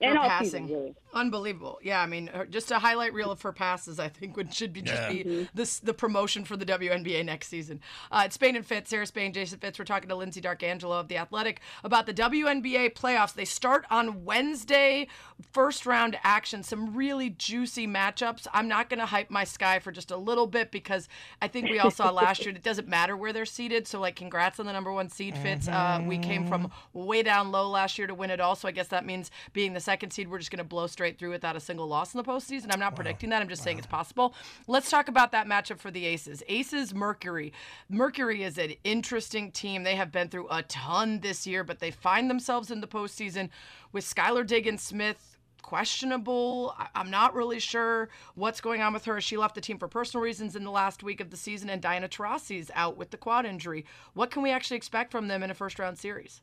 [0.00, 0.94] And Her all passing, season, really.
[1.14, 1.78] Unbelievable.
[1.82, 4.72] Yeah, I mean, her, just a highlight reel of her passes, I think, would should
[4.72, 5.08] be just Yeah.
[5.22, 7.80] be this the promotion for the WNBA next season.
[8.10, 9.78] Uh, it's Spain and Fitz, Sarah Spain, Jason Fitz.
[9.78, 13.32] We're talking to Lyndsey D'Arcangelo of the Athletic about the WNBA playoffs.
[13.34, 15.06] They start on Wednesday,
[15.52, 16.62] first round action.
[16.62, 18.46] Some really juicy matchups.
[18.52, 21.08] I'm not going to hype my sky for just a little bit because
[21.40, 23.86] I think we all saw last year it doesn't matter where they're seated.
[23.86, 25.68] So, like, congrats on the number one seed, Fitz.
[25.68, 28.56] Uh, we came from way down low last year to win it all.
[28.56, 31.03] So I guess that means being the second seed, we're just going to blow straight
[31.12, 32.72] through without a single loss in the postseason.
[32.72, 33.42] I'm not predicting that.
[33.42, 34.34] I'm just saying it's possible.
[34.66, 36.42] Let's talk about that matchup for the Aces.
[36.48, 37.52] Aces Mercury.
[37.88, 39.82] Mercury is an interesting team.
[39.82, 43.50] They have been through a ton this year, but they find themselves in the postseason
[43.92, 46.76] with Skylar Diggins Smith questionable.
[46.94, 49.20] I'm not really sure what's going on with her.
[49.20, 51.80] She left the team for personal reasons in the last week of the season, and
[51.80, 53.86] Diana Taurasi's out with the quad injury.
[54.12, 56.42] What can we actually expect from them in a first round series?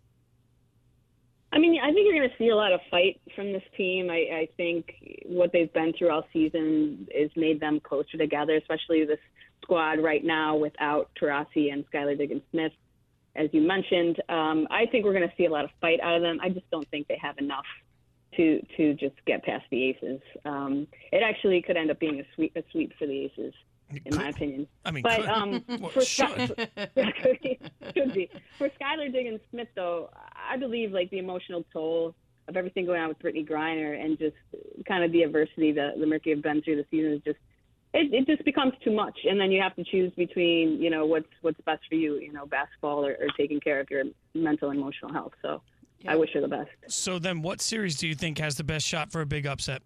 [1.54, 4.10] I mean, I think you're going to see a lot of fight from this team.
[4.10, 4.94] I, I think
[5.26, 9.20] what they've been through all season has made them closer together, especially this
[9.62, 12.72] squad right now without Taurasi and Skylar Diggins Smith,
[13.36, 14.22] as you mentioned.
[14.30, 16.40] Um, I think we're going to see a lot of fight out of them.
[16.42, 17.66] I just don't think they have enough
[18.38, 20.22] to to just get past the Aces.
[20.46, 23.54] Um, it actually could end up being a sweep a sweep for the Aces,
[24.06, 24.68] in my opinion.
[24.86, 26.28] I mean, But could- um, Well, for should.
[26.96, 27.60] could be,
[27.96, 28.30] should be.
[28.58, 32.16] For Skylar Diggins Smith, though, I believe like the emotional toll
[32.48, 34.36] of everything going on with Brittney Griner and just
[34.88, 37.38] kind of the adversity that the Mercury have been through the season is just
[37.94, 41.06] it, it just becomes too much, and then you have to choose between you know
[41.06, 44.70] what's what's best for you, you know, basketball or, or taking care of your mental
[44.70, 45.34] and emotional health.
[45.42, 45.62] So
[46.08, 46.70] I wish her the best.
[46.88, 49.82] So then, what series do you think has the best shot for a big upset?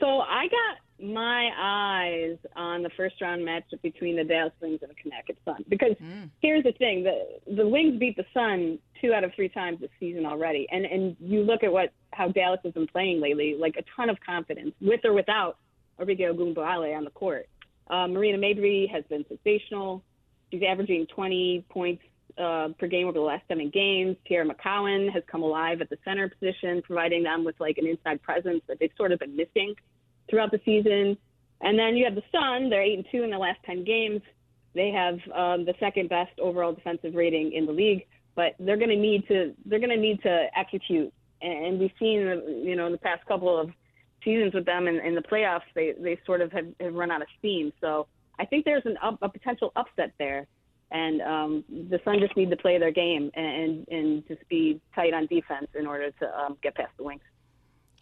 [0.00, 4.90] So I got my eyes on the first round matchup between the Dallas Wings and
[4.90, 5.96] the Connecticut Sun because
[6.40, 9.90] here's the thing: the the Wings beat the Sun two out of three times this
[9.98, 13.76] season already, and and you look at what how Dallas has been playing lately, like
[13.76, 15.58] a ton of confidence with or without
[16.00, 17.48] Arike Ogunbowale on the court.
[17.88, 20.02] Uh, Marina Mabrey has been sensational.
[20.50, 22.02] She's averaging 20 points
[22.38, 24.16] uh, per game over the last seven games.
[24.30, 28.22] Teaira McCowan has come alive at the center position, providing them with like an inside
[28.22, 29.74] presence that they've sort of been missing
[30.28, 31.16] throughout the season.
[31.60, 34.20] And then you have the Sun; they're eight and two in the last 10 games.
[34.74, 38.88] They have um, the second best overall defensive rating in the league, but they're going
[38.88, 41.12] to need to they're going to need to execute.
[41.40, 42.20] And and we've seen,
[42.64, 43.70] you know, in the past couple of
[44.24, 47.22] seasons with them in, in the playoffs, they they sort of have, have run out
[47.22, 47.72] of steam.
[47.80, 48.06] So
[48.38, 50.46] I think there's an up, a potential upset there,
[50.90, 55.12] and um, the Sun just need to play their game and and just be tight
[55.12, 57.22] on defense in order to um, get past the Wings.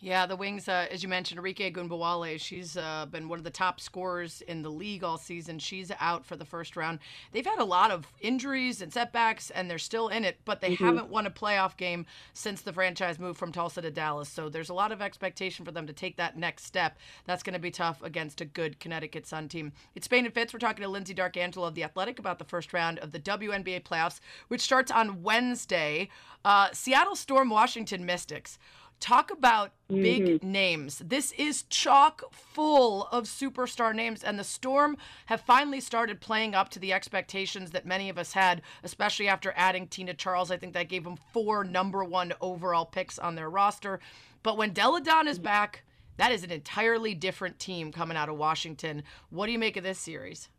[0.02, 3.50] Yeah, the Wings, uh, as you mentioned, Arike Ogunbowale, she's uh, been one of the
[3.50, 5.58] top scorers in the league all season.
[5.58, 7.00] She's out for the first round.
[7.32, 10.70] They've had a lot of injuries and setbacks, and they're still in it, but they
[10.70, 10.84] mm-hmm.
[10.86, 14.30] haven't won a playoff game since the franchise moved from Tulsa to Dallas.
[14.30, 16.96] So there's a lot of expectation for them to take that next step.
[17.26, 19.72] That's going to be tough against a good Connecticut Sun team.
[19.94, 20.54] It's Spain and Fitz.
[20.54, 23.82] We're talking to Lyndsey D'Arcangelo of The Athletic about the first round of the WNBA
[23.82, 26.08] playoffs, which starts on Wednesday.
[26.42, 28.58] Uh, Seattle Storm, Washington Mystics.
[29.00, 30.52] Talk about big mm-hmm.
[30.52, 31.02] names.
[31.04, 36.68] This is chock full of superstar names, and the Storm have finally started playing up
[36.70, 40.50] to the expectations that many of us had, especially after adding Tina Charles.
[40.50, 44.00] I think that gave them four number one overall picks on their roster.
[44.42, 45.82] But when Delle Donne is back,
[46.18, 49.02] that is an entirely different team coming out of Washington.
[49.30, 50.50] What do you make of this series?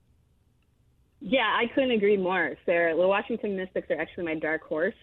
[1.20, 2.96] Yeah, I couldn't agree more, Sarah.
[2.96, 4.96] The Washington Mystics are actually my dark horse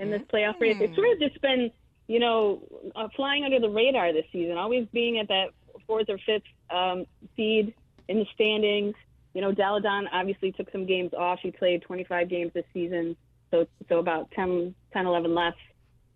[0.00, 0.76] in this playoff race.
[0.80, 1.70] It's sort of just been
[2.08, 2.62] you know,
[2.94, 5.46] uh, flying under the radar this season, always being at that
[5.86, 7.04] fourth or fifth um,
[7.36, 7.74] seed
[8.08, 8.94] in the standings.
[9.34, 11.38] You know, Delle Donne obviously took some games off.
[11.42, 13.16] She played 25 games this season,
[13.50, 15.54] so so about 10, 10 11 less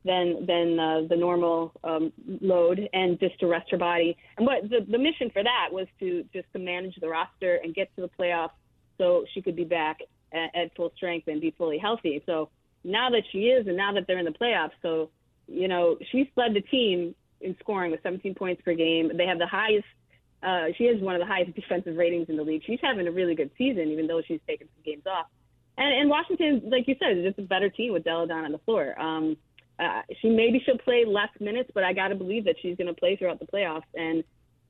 [0.05, 4.17] than than uh, the normal um, load, and just to rest her body.
[4.37, 7.75] And what the, the mission for that was to just to manage the roster and
[7.75, 8.51] get to the playoffs,
[8.99, 9.99] so she could be back
[10.33, 12.23] at, at full strength and be fully healthy.
[12.27, 12.51] So
[12.85, 15.11] now that she is, and now that they're in the playoffs, so
[15.49, 19.11] you know, she's led the team in scoring with 17 points per game.
[19.17, 19.87] They have the highest.
[20.43, 22.63] Uh, she has one of the highest defensive ratings in the league.
[22.67, 25.27] She's having a really good season, even though she's taken some games off.
[25.79, 28.53] And, and Washington, like you said, is just a better team with Delle Donne on
[28.53, 28.99] the floor.
[29.01, 29.37] Um,
[29.79, 32.87] uh, she maybe she'll play less minutes, but I got to believe that she's going
[32.87, 34.25] to play throughout the playoffs, and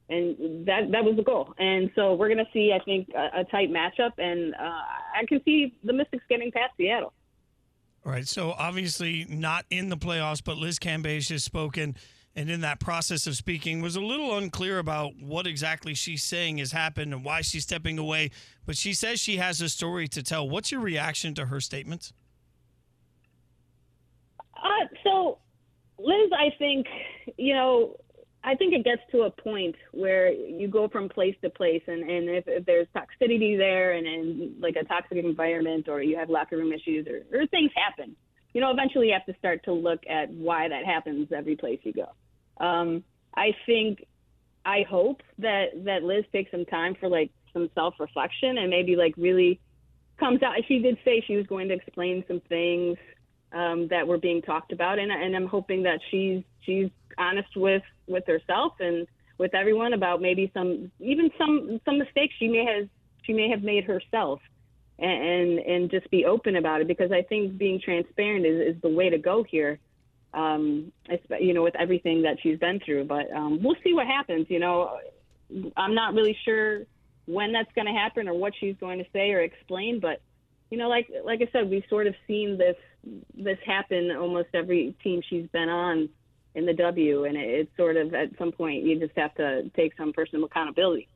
[0.09, 1.55] and that that was the goal.
[1.59, 4.83] And so we're going to see, I think, a, a tight matchup, and uh,
[5.15, 7.13] I can see the Mystics getting past Seattle.
[8.07, 8.27] All right.
[8.27, 11.97] So obviously not in the playoffs, but Liz Cambage has spoken,
[12.37, 16.59] and in that process of speaking, was a little unclear about what exactly she's saying
[16.59, 18.31] has happened and why she's stepping away.
[18.65, 20.49] But she says she has a story to tell.
[20.49, 22.13] What's your reaction to her statements?
[24.57, 25.39] Uh, so,
[25.99, 26.87] Liz, I think
[27.37, 27.97] you know
[28.47, 32.09] I think it gets to a point where you go from place to place, and,
[32.09, 36.31] and if, if there's toxicity there and, and like a toxic environment, or you have
[36.31, 38.15] locker room issues, or, or things happen,
[38.55, 41.81] you know, eventually you have to start to look at why that happens every place
[41.83, 42.65] you go.
[42.65, 43.03] Um,
[43.35, 44.07] I think,
[44.65, 48.95] I hope that that Liz takes some time for like some self reflection and maybe
[48.95, 49.59] like really
[50.21, 50.55] comes out.
[50.69, 52.97] She did say she was going to explain some things
[53.53, 57.83] um, that were being talked about, and, and I'm hoping that she's she's honest with
[58.07, 59.07] with herself and
[59.39, 62.89] with everyone about maybe some even some some mistakes she may have
[63.25, 64.41] she may have made herself
[64.99, 68.83] and and, and just be open about it because I think being transparent is, is
[68.83, 69.79] the way to go here.
[70.35, 70.93] Um,
[71.41, 74.47] you know, with everything that she's been through, but um, we'll see what happens.
[74.51, 74.99] You know,
[75.77, 76.83] I'm not really sure
[77.25, 80.21] when that's going to happen or what she's going to say or explain, but
[80.71, 82.77] you know, like like I said, we've sort of seen this
[83.35, 86.09] this happen almost every team she's been on
[86.57, 89.97] in the W, and it's sort of at some point you just have to take
[89.97, 91.07] some personal accountability.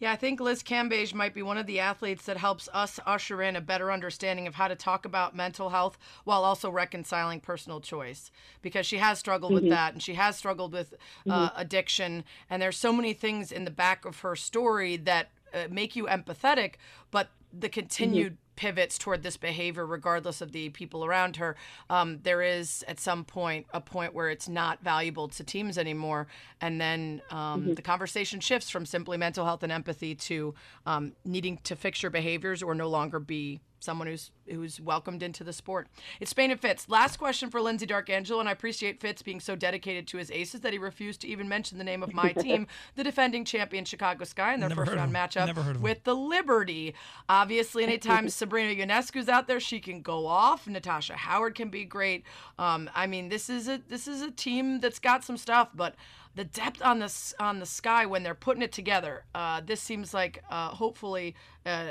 [0.00, 3.42] Yeah, I think Liz Cambage might be one of the athletes that helps us usher
[3.42, 7.80] in a better understanding of how to talk about mental health while also reconciling personal
[7.80, 8.30] choice
[8.62, 9.64] because she has struggled mm-hmm.
[9.64, 10.94] with that and she has struggled with
[11.28, 11.60] uh, mm-hmm.
[11.60, 12.24] addiction.
[12.48, 16.06] And there's so many things in the back of her story that uh, make you
[16.06, 16.74] empathetic,
[17.10, 21.54] but the continued mm-hmm pivots toward this behavior, regardless of the people around her,
[21.88, 26.26] um, there is at some point a point where it's not valuable to teams anymore.
[26.60, 27.74] And then um, mm-hmm.
[27.74, 30.54] the conversation shifts from simply mental health and empathy to
[30.86, 35.44] um, needing to fix your behaviors or no longer be someone who's who's welcomed into
[35.44, 35.88] the sport.
[36.20, 36.88] It's Spain and Fitz.
[36.88, 40.60] Last question for Lyndsey D'Arcangelo, and I appreciate Fitz being so dedicated to his aces
[40.62, 44.24] that he refused to even mention the name of my team, the defending champion Chicago
[44.24, 46.94] Sky, in their Never first round matchup with the Liberty.
[47.28, 50.66] Obviously, anytime Sabrina Ionescu's out there, she can go off.
[50.66, 52.24] Natasha Howard can be great.
[52.58, 55.94] Um, I mean, this is a this is a team that's got some stuff, but
[56.34, 59.24] the depth on the on the sky when they're putting it together.
[59.34, 61.34] Uh, this seems like uh, hopefully
[61.66, 61.90] uh,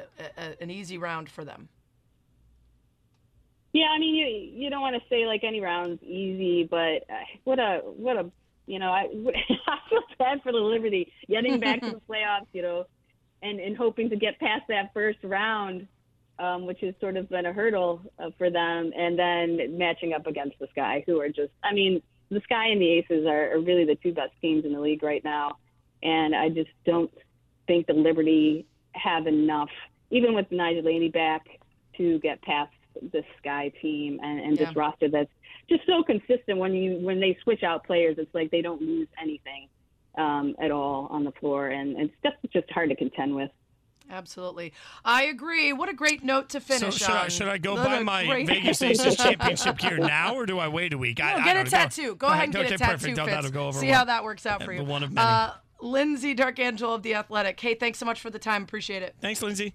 [0.60, 1.70] an easy round for them.
[3.78, 7.26] Yeah, I mean, you you don't want to say like any round's easy, but uh,
[7.44, 8.32] what a what a
[8.66, 9.02] you know I
[9.68, 12.88] I feel bad for the Liberty getting back to the playoffs, you know,
[13.44, 15.88] and and hoping to get past that first round,
[16.40, 20.26] um, which has sort of been a hurdle uh, for them, and then matching up
[20.26, 23.60] against the Sky, who are just I mean, the Sky and the Aces are, are
[23.60, 25.58] really the two best teams in the league right now,
[26.02, 27.12] and I just don't
[27.68, 29.70] think the Liberty have enough,
[30.10, 31.46] even with Betnijah Laney back,
[31.98, 32.72] to get past
[33.12, 34.80] this Sky team and, and this Yeah.
[34.80, 35.30] roster that's
[35.70, 36.58] just so consistent.
[36.58, 39.68] When you when they switch out players, it's like they don't lose anything
[40.18, 43.52] um, at all on the floor, and it's just just hard to contend with.
[44.10, 44.72] Absolutely.
[45.04, 45.74] I agree.
[45.74, 48.26] What a great note to So finish should I, should I go What buy my
[48.26, 51.20] great- Vegas Aces championship gear now, or do I wait a week?
[51.20, 51.70] No, I get don't a know.
[51.70, 52.16] tattoo.
[52.16, 52.92] Go ahead and get okay, a tattoo.
[52.94, 53.18] perfect.
[53.18, 53.28] Fitz.
[53.30, 53.98] That'll go over See well.
[54.00, 54.82] how that works out for you.
[54.86, 55.28] one of many.
[55.28, 55.52] Uh,
[55.84, 57.60] Lyndsey D'Arcangelo of The Athletic.
[57.60, 58.64] Hey, thanks so much for the time.
[58.64, 59.14] Appreciate it.
[59.20, 59.74] Thanks, Lyndsey.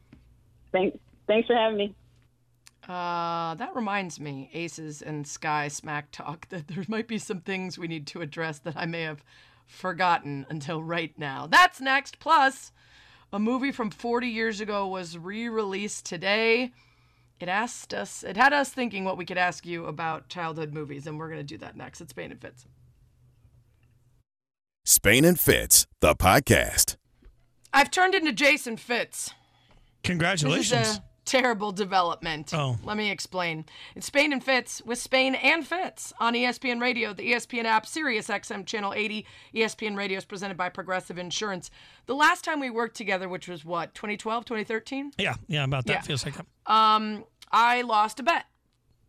[0.72, 1.94] Thanks, thanks for having me.
[2.88, 7.78] Uh, that reminds me, Aces and Sky Smack Talk, that there might be some things
[7.78, 9.24] we need to address that I may have
[9.66, 11.46] forgotten until right now.
[11.46, 12.18] That's next.
[12.18, 12.72] Plus,
[13.32, 16.72] a movie from 40 years ago was re-released today.
[17.40, 21.06] It asked us, it had us thinking what we could ask you about childhood movies,
[21.06, 22.00] and we're going to do that next.
[22.00, 22.66] It's Spain and Fitz.
[24.84, 26.96] Spain and Fitz, the podcast.
[27.72, 29.28] I've turned into Jason Fitz.
[29.28, 29.34] This
[30.04, 31.00] Congratulations.
[31.24, 32.52] Terrible development.
[32.52, 32.76] Oh.
[32.82, 33.64] Let me explain.
[33.94, 38.28] It's Spain and Fitz with Spain and Fitz on ESPN Radio, the ESPN app, Sirius
[38.28, 39.24] XM Channel 80.
[39.54, 41.70] ESPN Radio is presented by Progressive Insurance.
[42.06, 45.12] The last time we worked together, which was what, 2012, 2013?
[45.18, 46.00] yeah, yeah, about that Yeah.
[46.00, 46.46] feels like that.
[46.66, 48.46] Um, I lost a bet.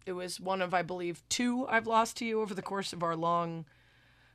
[0.05, 3.03] It was one of, I believe, two I've lost to you over the course of
[3.03, 3.65] our long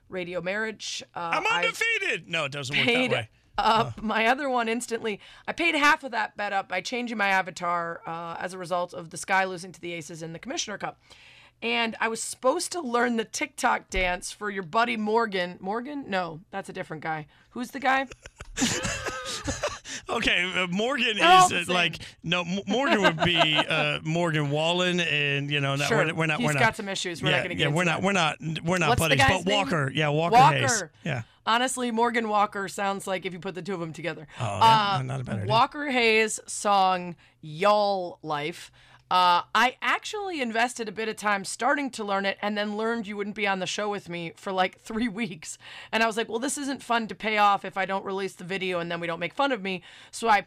[0.09, 1.03] radio marriage.
[1.15, 2.29] Uh, I'm I've- undefeated.
[2.29, 3.29] no, it doesn't work that way.
[3.59, 5.21] Up my other one instantly.
[5.47, 8.95] I paid half of that bet up by changing my avatar uh, as a result
[8.95, 10.99] of the Sky losing to the Aces in the Commissioner Cup.
[11.61, 15.57] And I was supposed to learn the TikTok dance for your buddy Morgan.
[15.61, 16.05] Morgan?
[16.09, 17.27] No, that's a different guy.
[17.51, 18.07] Who's the guy?
[20.19, 22.43] Okay, uh, Morgan They're is uh, like no.
[22.43, 26.39] M- Morgan would be uh, Morgan Wallen, and you know, not, Sure, we're, we're not.
[26.39, 27.23] he's we're not, got some issues.
[27.23, 28.03] We're yeah, not going to get yeah, we're that.
[28.03, 28.03] not.
[28.03, 28.65] We're not.
[28.65, 29.23] We're not What's buddies.
[29.27, 30.57] but Walker, yeah, Walker, Walker.
[30.57, 31.23] Hayes, yeah.
[31.47, 34.27] Honestly, Morgan Walker sounds like if you put the two of them together.
[34.39, 35.47] Oh, yeah, not a idea.
[35.47, 38.71] Walker Hayes' song "Y'all Life."
[39.11, 43.07] Uh, I actually invested a bit of time starting to learn it, and then learned
[43.07, 45.59] you wouldn't be on the show with me for like three weeks.
[45.93, 48.35] And I was like, "Well, this isn't fun to pay off if I don't release
[48.35, 50.47] the video, and then we don't make fun of me." So I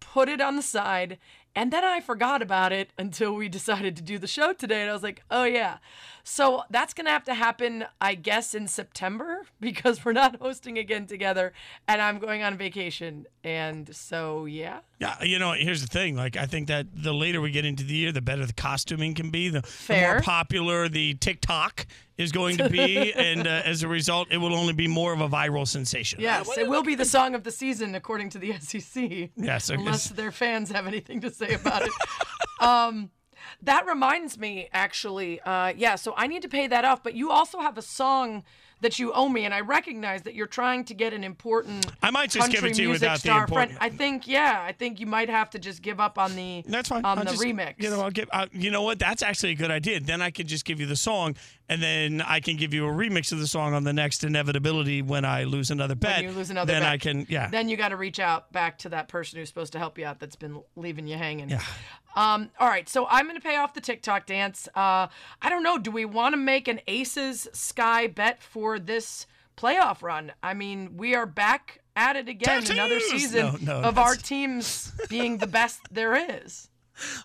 [0.00, 1.18] put it on the side
[1.54, 4.90] and then I forgot about it until we decided to do the show today and
[4.90, 5.78] I was like, "Oh yeah."
[6.28, 10.78] So that's going to have to happen I guess in September because we're not hosting
[10.78, 11.52] again together
[11.88, 13.26] and I'm going on vacation.
[13.42, 14.80] And so yeah.
[14.98, 16.16] Yeah, you know, here's the thing.
[16.16, 19.14] Like, I think that the later we get into the year, the better the costuming
[19.14, 19.48] can be.
[19.48, 21.86] The, the more popular the TikTok
[22.16, 25.20] is going to be, and uh, as a result, it will only be more of
[25.20, 26.20] a viral sensation.
[26.20, 29.30] Yes, it will be the song of the season according to the SEC.
[29.36, 31.92] Yes, unless their fans have anything to say about it.
[32.60, 33.10] um,
[33.62, 35.96] that reminds me, actually, uh, yeah.
[35.96, 37.02] So I need to pay that off.
[37.02, 38.44] But you also have a song
[38.80, 41.84] that you owe me, and I recognize that you're trying to get an important.
[42.00, 43.72] I might just give it to you without the important.
[43.72, 43.78] friend.
[43.80, 46.88] I think, yeah, I think you might have to just give up on the That's
[46.88, 47.04] fine.
[47.04, 47.74] on I'll the just- remix.
[47.82, 48.28] You know, I'll give.
[48.32, 49.00] Uh, you know what?
[49.00, 49.98] That's actually a good idea.
[49.98, 51.34] Then I can just give you the song,
[51.68, 55.02] and then I can give you a remix of the song on the next inevitability
[55.02, 56.22] when I lose another bet.
[56.22, 56.92] you lose another then bet.
[56.92, 57.26] I can.
[57.28, 57.50] Yeah.
[57.50, 60.06] Then you got to reach out back to that person who's supposed to help you
[60.06, 61.48] out that's been leaving you hanging.
[61.50, 61.62] Yeah.
[62.18, 64.66] Um, all right, so I'm going to pay off the TikTok dance.
[64.74, 65.06] Uh,
[65.40, 65.78] I don't know.
[65.78, 70.32] Do we want to make an Aces Sky bet for this playoff run?
[70.42, 72.64] I mean, we are back at it again.
[72.68, 76.68] Another season No, no, of our teams being the best there is.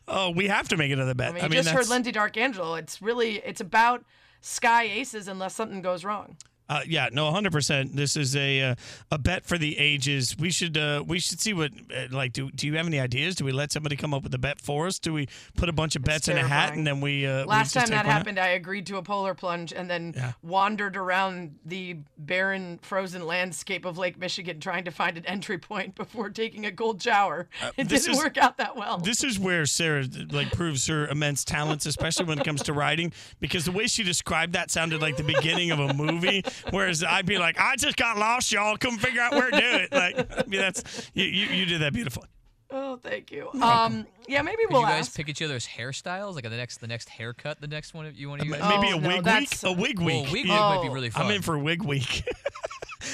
[0.08, 1.30] oh, we have to make another bet.
[1.30, 2.76] I mean, you just heard Lyndsey D'Arcangelo.
[2.76, 4.06] It's really it's about
[4.42, 6.38] Sky Aces unless something goes wrong.
[6.70, 7.96] Uh, yeah, no, hundred percent.
[7.96, 8.76] This is a uh,
[9.12, 10.36] a bet for the ages.
[10.40, 12.32] We should uh, we should see what uh, like.
[12.34, 13.36] Do do you have any ideas?
[13.36, 14.98] Do we let somebody come up with a bet for us?
[14.98, 17.46] Do we put a bunch of bets in a hat and then we uh, we
[17.48, 18.18] Last just time that one out?
[18.18, 20.32] happened, I agreed to a polar plunge and then Yeah.
[20.42, 25.96] wandered around the barren, frozen landscape of Lake Michigan trying to find an entry point
[25.96, 27.50] before taking a cold shower.
[27.78, 28.98] it Uh, this didn't is- work out that well.
[29.00, 33.12] This is where Sarah like proves her immense talents, especially when it comes to writing,
[33.42, 36.42] because the way she described that sounded like the beginning of a movie.
[36.72, 38.78] Whereas I'd be like, I just got lost, y'all.
[38.78, 39.92] Couldn't figure out where to do it.
[39.92, 41.46] Like, I mean, that's you, you.
[41.48, 42.28] You did that beautifully.
[42.72, 43.50] oh, thank you.
[43.62, 45.16] Um, yeah, maybe Could we'll you guys ask.
[45.16, 46.36] pick each other's hairstyles?
[46.36, 48.58] Like the next, the next haircut, the next one you want to use.
[48.60, 49.50] Oh, Maybe a no, wig week.
[49.64, 50.26] A wig Well, week.
[50.32, 51.26] wig week might be Oh, really fun.
[51.26, 52.28] I'm in for wig week.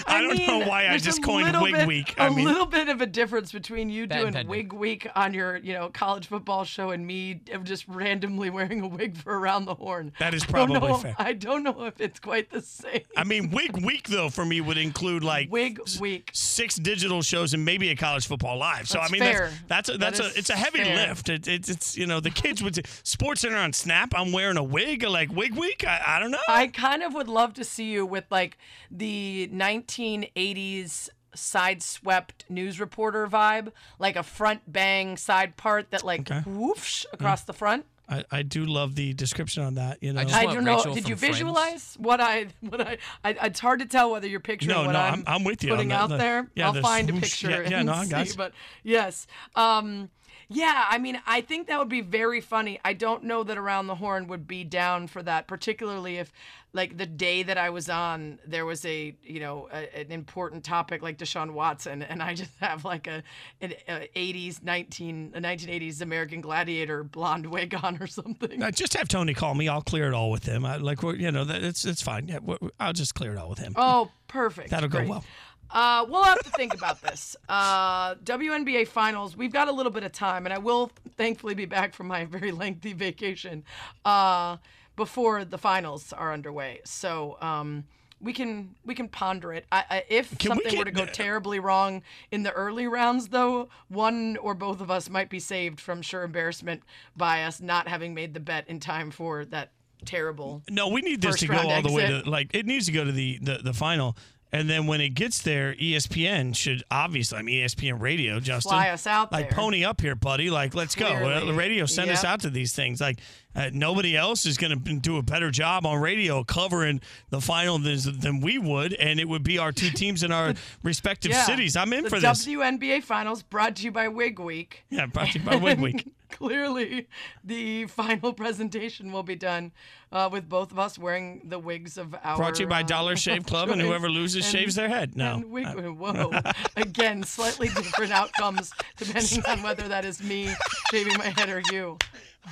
[0.07, 2.15] I, don't know why I just coined little wig bit- week.
[2.17, 4.47] A I mean, a little bit of a difference between you doing pending.
[4.47, 8.87] wig week on your, you know, college football show and me just randomly wearing a
[8.87, 10.11] wig for around the horn.
[10.19, 11.15] That is I probably know- fair.
[11.17, 13.01] I don't know if it's quite the same.
[13.17, 16.29] I mean, wig week though for me would include like Wig s- week.
[16.33, 18.87] six digital shows and maybe a college football live.
[18.87, 19.51] So That's I mean, fair.
[19.67, 21.07] that's that's a that's is a it's a heavy fair.
[21.07, 21.29] lift.
[21.29, 24.13] It, it's it's you know the kids would say Sports Center on Snap.
[24.15, 25.85] I'm wearing a wig like wig week.
[25.87, 26.37] I, I don't know.
[26.47, 28.57] I kind of would love to see you with like
[28.91, 29.49] the
[29.87, 36.41] 1980s sideswept news reporter vibe, like a front bang side part that like Okay.
[36.41, 37.85] whoofs across the front.
[38.11, 40.01] I, I do love the description on that.
[40.01, 40.77] You know, I just I don't know.
[40.77, 41.35] Rachel Did from you Friends.
[41.35, 43.35] visualize what I what I, I?
[43.43, 45.69] It's hard to tell whether you're picturing No, what no, I'm, I'm- I'm with you
[45.71, 46.01] on putting that.
[46.01, 46.47] out The- there.
[46.55, 47.51] yeah, I'll the find a picture.
[47.51, 48.33] Yeah, yeah, and no, I see, got you.
[48.35, 48.53] But
[48.83, 50.09] yes, um,
[50.49, 50.85] yeah.
[50.89, 52.79] I mean, I think that would be very funny.
[52.83, 56.31] I don't know that Around the Horn would be down for that, particularly if,
[56.73, 60.63] like, the day that I was on, there was a you know a, an important
[60.63, 63.23] topic like Deshaun Watson, and I just have like a
[63.61, 68.61] an a 80s 19 a 1980s American Gladiator blonde wig on or something.
[68.61, 69.67] Uh, just have Tony call me.
[69.67, 70.65] I'll clear it all with him.
[70.65, 72.27] I, like, you know, that, it's it's fine.
[72.27, 72.39] Yeah,
[72.79, 73.73] I'll just clear it all with him.
[73.75, 74.69] Oh, perfect.
[74.71, 75.09] That'll go Great.
[75.09, 75.23] well.
[75.71, 77.35] Uh, we'll have to think about this.
[77.47, 79.37] Uh, WNBA finals.
[79.37, 82.25] We've got a little bit of time, and I will thankfully be back from my
[82.25, 83.63] very lengthy vacation
[84.05, 84.57] uh,
[84.95, 86.81] before the finals are underway.
[86.85, 87.85] So um,
[88.21, 89.65] we can we can ponder it.
[89.71, 92.01] I, I, if Can we something were to go terribly wrong
[92.31, 96.23] in the early rounds, though, one or both of us might be saved from sure
[96.23, 96.83] embarrassment
[97.15, 99.71] by us not having made the bet in time for that
[100.05, 100.63] terrible.
[100.69, 103.03] No, we need this to go all the way to like it needs to go
[103.03, 104.17] to the, the the final.
[104.51, 108.89] And then when it gets there, ESPN should obviously, I mean, ESPN Radio, Justin, Fly
[108.89, 109.55] us out like there.
[109.59, 110.49] pony up here, buddy.
[110.49, 111.05] Like, let's go.
[111.05, 112.99] Uh, The radio send us out to these things.
[112.99, 113.19] Like,
[113.55, 117.77] uh, nobody else is going to do a better job on radio covering the final
[117.77, 121.43] than, than we would, and it would be our two teams in our respective Yeah.
[121.45, 121.75] cities.
[121.75, 122.45] I'm in the for this.
[122.47, 124.83] WNBA finals brought to you by Wig Week.
[124.89, 126.07] yeah, brought to you by Wig Week.
[126.39, 127.07] Clearly,
[127.43, 129.73] the final presentation will be done
[130.09, 132.37] uh, with both of us wearing the wigs of our.
[132.37, 135.17] Brought to you by uh, Dollar Shave Club, and whoever loses And- shaves their head.
[135.17, 135.33] No.
[135.35, 135.67] and wig-
[135.97, 136.31] whoa.
[136.77, 140.49] Again, slightly different outcomes depending on whether that is me
[140.91, 141.97] shaving my head or you.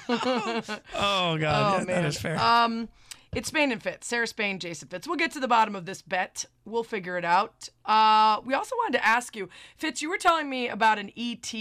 [0.09, 2.05] Oh God, Oh, yeah, man.
[2.05, 2.37] is fair.
[2.39, 2.89] Um,
[3.37, 4.07] it's Spain and Fitz.
[4.07, 5.07] Sarah Spain, Jason Fitz.
[5.07, 6.45] We'll get to the bottom of this bet.
[6.65, 7.69] We'll figure it out.
[7.85, 11.53] Uh, we also wanted to ask you, Fitz, you were telling me about an ET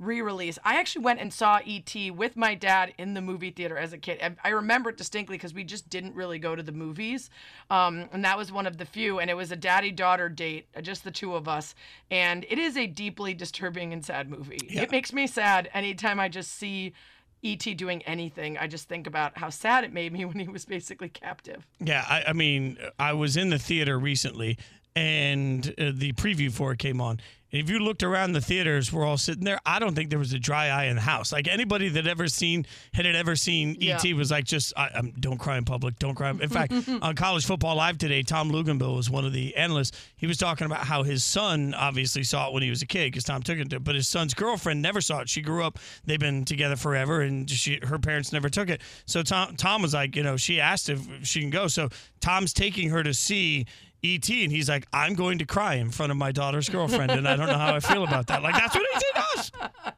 [0.00, 0.58] re-release.
[0.64, 3.98] I actually went and saw ET with my dad in the movie theater as a
[3.98, 4.18] kid.
[4.20, 7.30] I- I remember it distinctly because we just didn't really go to the movies,
[7.70, 9.20] um, and that was one of the few.
[9.20, 11.76] And it was a daddy-daughter date, uh, just the two of us.
[12.10, 14.58] And it is a deeply disturbing and sad movie.
[14.68, 16.94] It makes me sad anytime I just see.
[17.42, 17.74] E.T.
[17.74, 21.08] doing anything, I just think about how sad it made me when he was basically
[21.08, 21.66] captive.
[21.80, 24.58] Yeah, I, I mean, I was in the theater recently,
[24.94, 27.20] and uh, the preview for it came on.
[27.52, 29.60] If you looked around the theaters, we're all sitting there.
[29.66, 31.32] I don't think there was a dry eye in the house.
[31.32, 34.00] Like anybody that ever seen had it ever seen Yeah.
[34.02, 36.30] ET was like, just I, um, don't cry in public, don't cry.
[36.30, 36.72] In fact,
[37.02, 39.98] on College Football Live today, Tom Luginbill was one of the analysts.
[40.16, 43.08] He was talking about how his son obviously saw it when he was a kid
[43.12, 45.28] because Tom took it to, but his son's girlfriend never saw it.
[45.28, 48.80] She grew up; they've been together forever, and she, her parents never took it.
[49.04, 51.66] So Tom, Tom was like, you know, she asked if she can go.
[51.68, 51.90] So
[52.20, 53.66] Tom's taking her to see.
[54.04, 57.28] ET and he's like, I'm going to cry in front of my daughter's girlfriend, and
[57.28, 58.42] I don't know how I feel about that.
[58.42, 59.52] Like that's what ET does.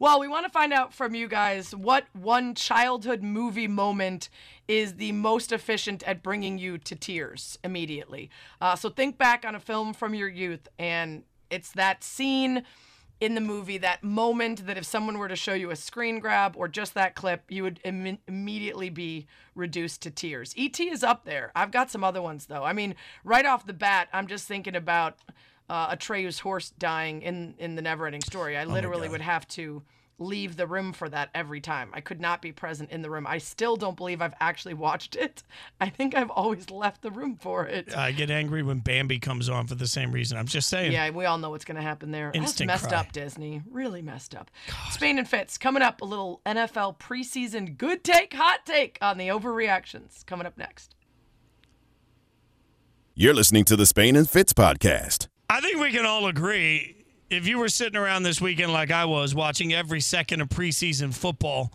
[0.00, 4.28] Well, we want to find out from you guys what one childhood movie moment
[4.68, 8.30] is the most efficient at bringing you to tears immediately.
[8.60, 12.62] Uh, so think back on a film from your youth, and it's that scene
[13.20, 16.54] in the movie, that moment that if someone were to show you a screen grab
[16.56, 20.52] or just that clip, you would Im- immediately be reduced to tears.
[20.56, 20.88] E.T.
[20.88, 21.50] is up there.
[21.56, 22.64] I've got some other ones, though.
[22.64, 22.94] I mean,
[23.24, 25.18] right off the bat, I'm just thinking about
[25.68, 28.56] uh, Atreyu's horse dying in in the Neverending Story.
[28.56, 29.82] I literally would have to
[30.18, 31.90] leave the room for that every time.
[31.92, 33.26] I could not be present in the room.
[33.26, 35.42] I still don't believe I've actually watched it.
[35.80, 37.96] I think I've always left the room for it.
[37.96, 40.36] I get angry when Bambi comes on for the same reason.
[40.36, 40.92] I'm just saying.
[40.92, 42.30] Yeah, we all know what's going to happen there.
[42.34, 43.00] Instant That's messed cry.
[43.00, 43.62] up, Disney.
[43.70, 44.50] Really messed up.
[44.90, 46.00] Spain and Fitz coming up.
[46.00, 50.94] A little NFL preseason good take, hot take on the overreactions coming up next.
[53.14, 55.26] You're listening to the Spain and Fitz podcast.
[55.50, 56.97] I think we can all agree
[57.30, 61.14] if you were sitting around this weekend like I was, watching every second of preseason
[61.14, 61.72] football,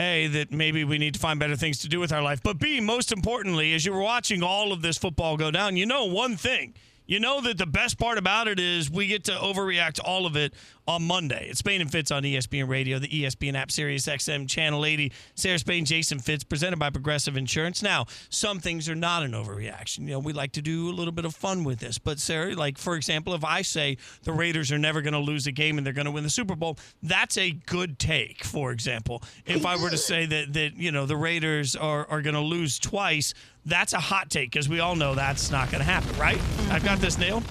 [0.00, 2.42] A, that maybe we need to find better things to do with our life.
[2.42, 5.86] But B, most importantly, as you were watching all of this football go down, you
[5.86, 6.74] know one thing.
[7.08, 10.34] You know that the best part about it is we get to overreact all of
[10.34, 10.54] it
[10.88, 11.46] on Monday.
[11.48, 15.12] It's Spain and Fitz on ESPN Radio, the ESPN app, Sirius XM, Channel 80.
[15.36, 17.80] Sarah Spain, Jason Fitz, presented by Progressive Insurance.
[17.80, 20.00] Now, some things are not an overreaction.
[20.00, 21.96] You know, we like to do a little bit of fun with this.
[21.98, 25.46] But, Sarah, like, for example, if I say the Raiders are never going to lose
[25.46, 28.72] a game and they're going to win the Super Bowl, that's a good take, for
[28.72, 29.22] example.
[29.44, 32.40] If I were to say that, that you know, the Raiders are, are going to
[32.40, 33.32] lose twice,
[33.66, 36.40] that's a hot take because we all know that's not going to happen, right?
[36.70, 37.44] I've got this nailed.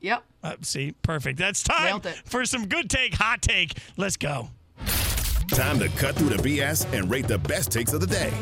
[0.00, 0.24] Yep.
[0.42, 1.38] Uh, see, perfect.
[1.38, 2.22] That's time it.
[2.24, 3.76] for some good take, hot take.
[3.96, 4.48] Let's go.
[5.48, 8.32] Time to cut through the BS and rate the best takes of the day.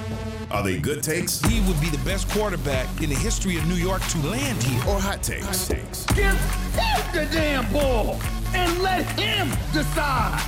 [0.51, 3.75] Are they good takes He would be the best quarterback in the history of New
[3.75, 4.81] York to land here.
[4.89, 5.69] or hot takes?
[5.69, 6.07] Hot takes?
[6.07, 8.21] Give him the damn ball
[8.55, 10.41] and let him decide.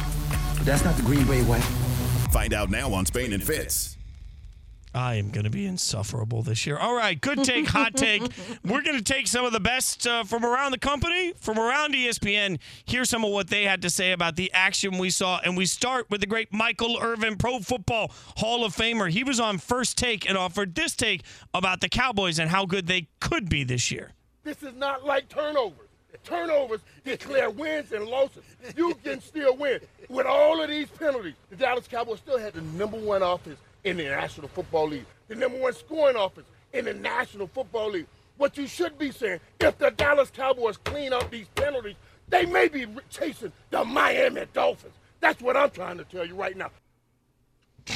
[0.63, 1.61] That's not the Green Bay way.
[2.31, 3.97] Find out now on Spain and Fitz.
[4.95, 6.77] I am going to be insufferable this year.
[6.77, 8.23] All right, good take, hot take.
[8.65, 11.95] We're going to take some of the best uh, from around the company, from around
[11.95, 12.59] ESPN.
[12.85, 15.41] Hear some of what they had to say about the action we saw.
[15.45, 19.11] And we start with the great Michael Irvin, Pro Football Hall of Famer.
[19.11, 21.23] He was on first take and offered this take
[21.55, 24.11] about the Cowboys and how good they could be this year.
[24.43, 25.87] This is not like turnovers.
[26.25, 28.43] Turnovers declare wins and losses.
[28.77, 29.81] You can still win.
[30.09, 33.97] With all of these penalties, the Dallas Cowboys still had the number one offense in
[33.97, 38.07] the National Football League, the number one scoring offense in the National Football League.
[38.37, 41.97] What you should be saying, if the Dallas Cowboys clean up these penalties,
[42.29, 44.95] they may be chasing the Miami Dolphins.
[45.21, 46.71] That's what I'm trying to tell you right now.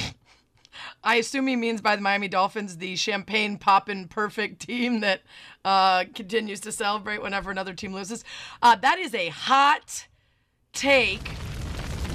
[1.05, 5.23] I assume he means by the Miami Dolphins the champagne poppin' perfect team that
[5.65, 8.25] uh, continues to celebrate whenever another team loses.
[8.63, 10.09] Uh, that is a hot
[10.73, 11.31] take.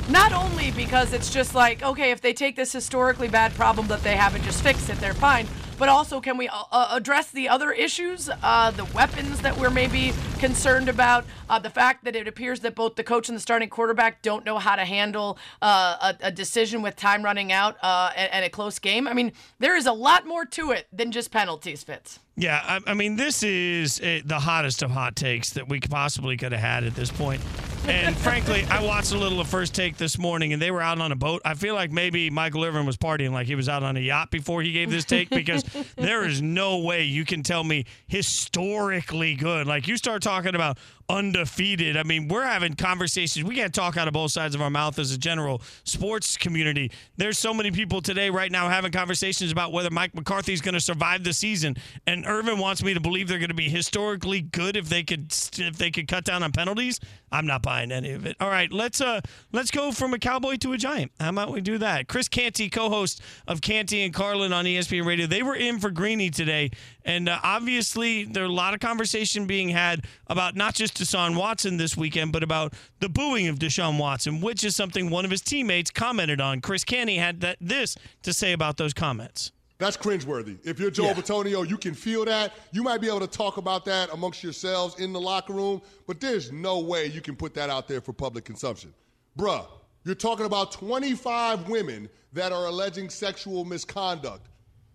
[0.09, 4.01] Not only because it's just like, okay, if they take this historically bad problem that
[4.01, 5.45] they have and just fix it, they're fine.
[5.77, 9.69] But also, can we uh, uh, address the other issues, uh, the weapons that we're
[9.69, 13.39] maybe concerned about, uh, the fact that it appears that both the coach and the
[13.39, 17.77] starting quarterback don't know how to handle uh, a, a decision with time running out
[17.83, 19.07] uh, and, and a close game.
[19.07, 22.19] I mean, there is a lot more to it than just penalties, Fitz.
[22.39, 25.91] Yeah, I, I mean, this is uh, the hottest of hot takes that we could
[25.91, 27.41] possibly could have had at this point.
[27.85, 31.01] And frankly, I watched a little of First Take this morning, and they were out
[31.01, 31.41] on a boat.
[31.43, 34.31] I feel like maybe Michael Irvin was partying like he was out on a yacht
[34.31, 35.63] before he gave this take because
[35.97, 39.67] there is no way you can tell me historically good.
[39.67, 40.77] Like you start talking about
[41.09, 41.97] undefeated.
[41.97, 43.43] I mean, we're having conversations.
[43.43, 46.91] We can't talk out of both sides of our mouth as a general sports community.
[47.17, 50.75] There's so many people today, right now, having conversations about whether Mike McCarthy is going
[50.75, 51.75] to survive the season.
[52.05, 55.33] And Irvin wants me to believe they're going to be historically good if they could
[55.57, 56.99] if they could cut down on penalties.
[57.31, 58.35] I'm not buying any of it.
[58.39, 61.11] All right, let's uh let's go from a cowboy to a giant.
[61.19, 62.07] How about we do that?
[62.07, 66.29] Chris Canty, co-host of Canty and Carlin on ESPN Radio, they were in for Greeny
[66.29, 66.71] today,
[67.05, 71.35] and uh, obviously there are a lot of conversation being had about not just Deshaun
[71.37, 75.31] Watson this weekend, but about the booing of Deshaun Watson, which is something one of
[75.31, 76.61] his teammates commented on.
[76.61, 79.51] Chris Canty had that this to say about those comments.
[79.77, 80.57] That's cringeworthy.
[80.65, 81.13] If you're Joe Yeah.
[81.13, 82.53] Bitonio, you can feel that.
[82.73, 86.19] You might be able to talk about that amongst yourselves in the locker room, but
[86.19, 88.93] there's no way you can put that out there for public consumption.
[89.37, 89.65] Bruh,
[90.03, 94.47] you're talking about 25 women that are alleging sexual misconduct.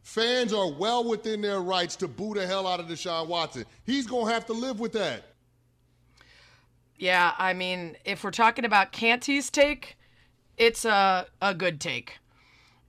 [0.03, 3.65] Fans are well within their rights to boo the hell out of Deshaun Watson.
[3.85, 5.25] He's going to have to live with that.
[6.99, 9.97] Yeah, I mean, if we're talking about Canty's take,
[10.57, 12.19] it's a a good take.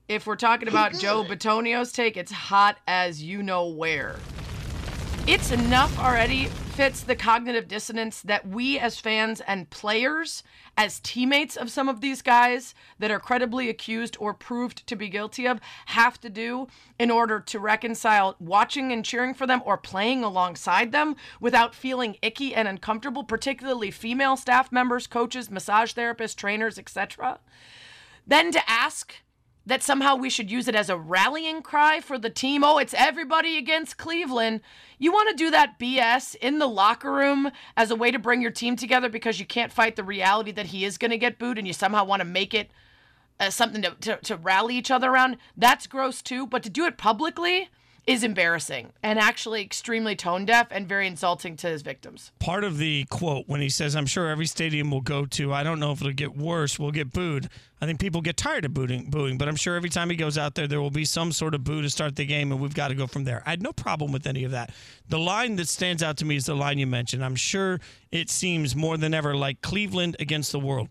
[0.08, 4.18] If we're talking about Joe Bitonio's take, it's hot as you know where.
[5.28, 6.46] It's enough already
[6.76, 10.44] Fitz the cognitive dissonance that we as fans and players,
[10.78, 15.10] as teammates of some of these guys that are credibly accused or proved to be
[15.10, 16.68] guilty of, have to do
[17.00, 22.18] in order to reconcile watching and cheering for them or playing alongside them without feeling
[22.22, 27.40] icky and uncomfortable, particularly female staff members, coaches, massage therapists, trainers, etc.
[28.28, 29.16] Then to ask
[29.66, 32.64] that somehow we should use it as a rallying cry for the team.
[32.64, 34.62] Oh, it's everybody against Cleveland.
[35.00, 38.42] You want to do that BS in the locker room as a way to bring
[38.42, 41.40] your team together because you can't fight the reality that he is going to get
[41.40, 42.70] booed and you somehow want to make it
[43.40, 45.38] uh, something to, to, to rally each other around.
[45.58, 46.46] That's gross too.
[46.46, 47.70] But to do it publicly
[48.08, 52.32] is embarrassing and actually extremely tone deaf and very insulting to his victims.
[52.40, 55.64] part of the quote when he says, I'm sure every stadium will go to, I
[55.64, 57.50] don't know if it'll get worse, we'll get booed.
[57.82, 60.38] I think people get tired of booing, booing, but I'm sure every time he goes
[60.38, 62.74] out there, there will be some sort of boo to start the game, and we've
[62.74, 63.44] got to go from there.
[63.46, 64.72] I had no problem with any of that.
[65.10, 67.24] The line that stands out to me is the line you mentioned.
[67.24, 67.80] I'm sure
[68.12, 70.90] it seems more than ever like Cleveland against the world.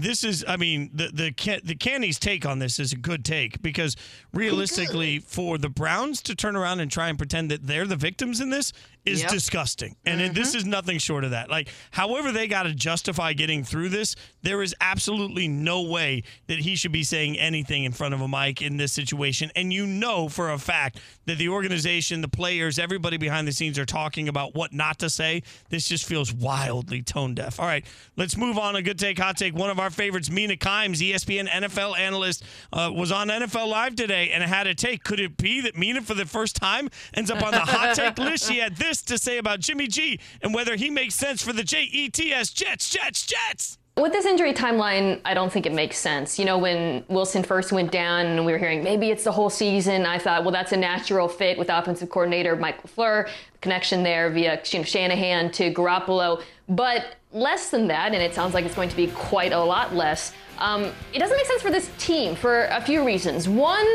[0.00, 3.60] This is, I mean, the the the Canty's take on this is a good take
[3.62, 3.96] because
[4.32, 8.40] realistically, for the Browns to turn around and try and pretend that they're the victims
[8.40, 8.72] in this
[9.06, 9.30] is Yep.
[9.30, 10.58] disgusting, and it- this mm-hmm.
[10.58, 11.48] is nothing short of that.
[11.48, 16.58] Like, however they got to justify getting through this, there is absolutely no way that
[16.58, 19.50] he should be saying anything in front of a mic in this situation.
[19.56, 23.78] And you know for a fact that the organization, the players, everybody behind the scenes
[23.78, 25.42] are talking about what not to say.
[25.70, 27.58] This just feels wildly tone deaf.
[27.58, 27.84] All right,
[28.16, 28.76] let's move on.
[28.76, 29.54] A good take, hot take.
[29.54, 34.30] One of our favorites, Mina Kimes, ESPN NFL analyst, uh, was on NFL Live today
[34.30, 35.04] and had a take.
[35.04, 38.18] Could it be that Mina, for the first time, ends up on the hot take
[38.18, 38.48] list?
[38.50, 41.64] She had this to say about Jimmy G and whether he makes sense for the
[41.64, 43.78] J E T S Jets, Jets, Jets.
[43.96, 46.38] With this injury timeline, I don't think it makes sense.
[46.38, 49.50] You know, when Wilson first went down and we were hearing maybe it's the whole
[49.50, 53.28] season, I thought, well, that's a natural fit with offensive coordinator Mike LaFleur,
[53.60, 56.42] connection there via you know, Shanahan to Garoppolo.
[56.70, 59.94] But less than that, and it sounds like it's going to be quite a lot
[59.94, 63.48] less, um, it doesn't make sense for this team for a few reasons.
[63.48, 63.86] One,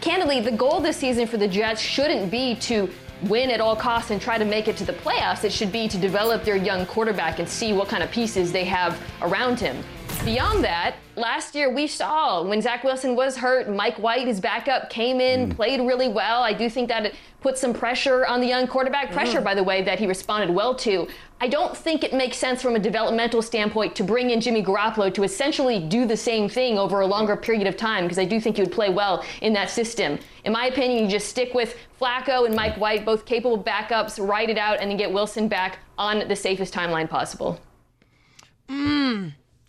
[0.00, 2.88] candidly, the goal this season for the Jets shouldn't be to
[3.22, 5.42] win at all costs and try to make it to the playoffs.
[5.42, 8.64] It should be to develop their young quarterback and see what kind of pieces they
[8.64, 9.76] have around him.
[10.24, 14.90] Beyond that, last year we saw when Zach Wilson was hurt, Mike White, his backup,
[14.90, 15.56] came in, mm.
[15.56, 16.42] played really well.
[16.42, 19.12] I do think that it put some pressure on the young quarterback.
[19.12, 19.44] Pressure, mm.
[19.44, 21.08] by the way, that he responded well to.
[21.40, 25.12] I don't think it makes sense from a developmental standpoint to bring in Jimmy Garoppolo
[25.14, 28.40] to essentially do the same thing over a longer period of time because I do
[28.40, 30.18] think he would play well in that system.
[30.44, 34.48] In my opinion, you just stick with Flacco and Mike White, both capable backups, ride
[34.48, 37.60] it out, and then get Wilson back on the safest timeline possible.
[38.68, 39.28] Hmm.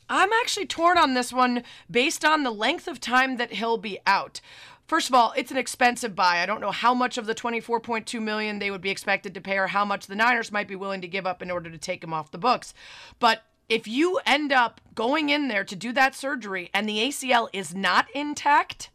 [0.10, 4.00] I'm actually torn on this one based on the length of time that he'll be
[4.06, 4.42] out.
[4.88, 6.42] First of all, it's an expensive buy.
[6.42, 9.58] I don't know how much of the 24.2 million they would be expected to pay
[9.58, 12.04] or how much the Niners might be willing to give up in order to take
[12.04, 12.74] him off the books.
[13.20, 17.50] But if you end up going in there to do that surgery and the ACL
[17.52, 18.90] is not intact,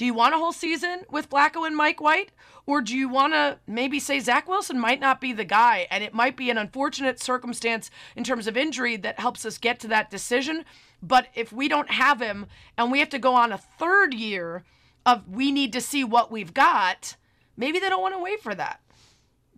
[0.00, 2.32] do you want a whole season with Flacco and Mike White?
[2.64, 6.02] Or do you want to maybe say Zach Wilson might not be the guy and
[6.02, 9.88] it might be an unfortunate circumstance in terms of injury that helps us get to
[9.88, 10.64] that decision?
[11.02, 12.46] But if we don't have him
[12.78, 14.64] and we have to go on a third year
[15.04, 17.16] of we need to see what we've got,
[17.58, 18.80] maybe they don't want to wait for that.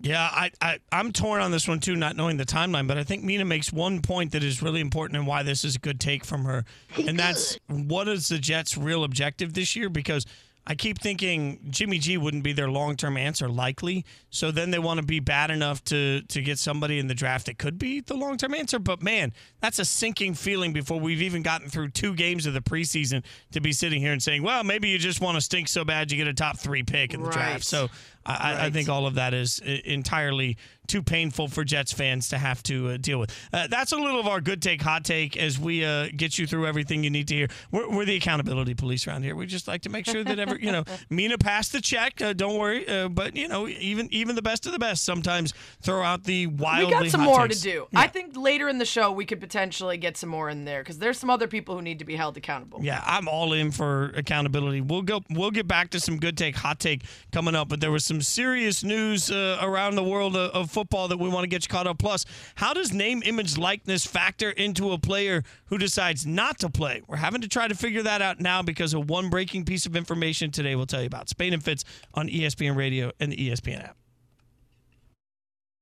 [0.03, 2.89] Yeah, I, I I'm torn on this one too, not knowing the timeline.
[2.89, 5.77] But I think Mina makes one point that is really important and why this is
[5.77, 6.65] a good take from her,
[7.07, 9.89] and that's what is the Jets' real objective this year?
[9.89, 10.27] Because
[10.65, 14.05] I keep thinking Jimmy G wouldn't be their long term answer, likely.
[14.31, 17.47] So then they want to be bad enough to to get somebody in the draft
[17.47, 18.79] that could be the long term answer.
[18.79, 22.61] But man, that's a sinking feeling before we've even gotten through two games of the
[22.61, 25.85] preseason to be sitting here and saying, well, maybe you just want to stink so
[25.85, 27.35] bad you get a top three pick in the right.
[27.35, 27.65] draft.
[27.65, 27.89] So
[28.25, 28.61] I, right.
[28.65, 30.57] I, think all of that is entirely
[30.87, 33.35] too painful for Jets fans to have to uh, deal with.
[33.53, 36.47] Uh, that's a little of our good take, hot take as we uh, get you
[36.47, 37.49] through everything you need to hear.
[37.71, 39.37] We're, we're, the accountability police around here.
[39.37, 42.21] We just like to make sure that ever, you know, Mina passed the check.
[42.21, 42.87] Uh, don't worry.
[42.87, 46.49] Uh, but, you know, even even the best of the best sometimes throw out the
[46.49, 47.61] wildly We got some more takes.
[47.61, 47.87] to do.
[47.91, 48.01] Yeah.
[48.01, 50.99] I think later in the show we could potentially get some more in there because
[50.99, 52.81] there's some other people who need to be held accountable.
[52.83, 54.81] Yeah, I'm all in for accountability.
[54.81, 55.23] We'll go.
[55.31, 57.69] We'll get back to some good take, hot take coming up.
[57.69, 61.31] But there was some serious news uh, around the world of, of football that we
[61.31, 61.97] want to get you caught up.
[61.97, 67.01] Plus, how does name, image, likeness factor into a player who decides not to play?
[67.07, 69.97] We're having to try to figure that out now because of one breaking piece of
[69.97, 71.31] information today we'll tell you about.
[71.31, 73.97] Spain and Fitz on ESPN Radio and the ESPN app.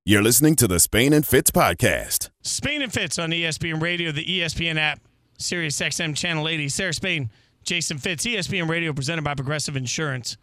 [0.05, 2.31] You're listening to the Spain and Fitz podcast.
[2.43, 5.01] Spain and Fitz on ESPN Radio, the ESPN app,
[5.37, 6.69] Sirius XM Channel 80.
[6.69, 7.29] Sarah Spain,
[7.65, 10.37] Jason Fitz, ESPN Radio, presented by Progressive Insurance.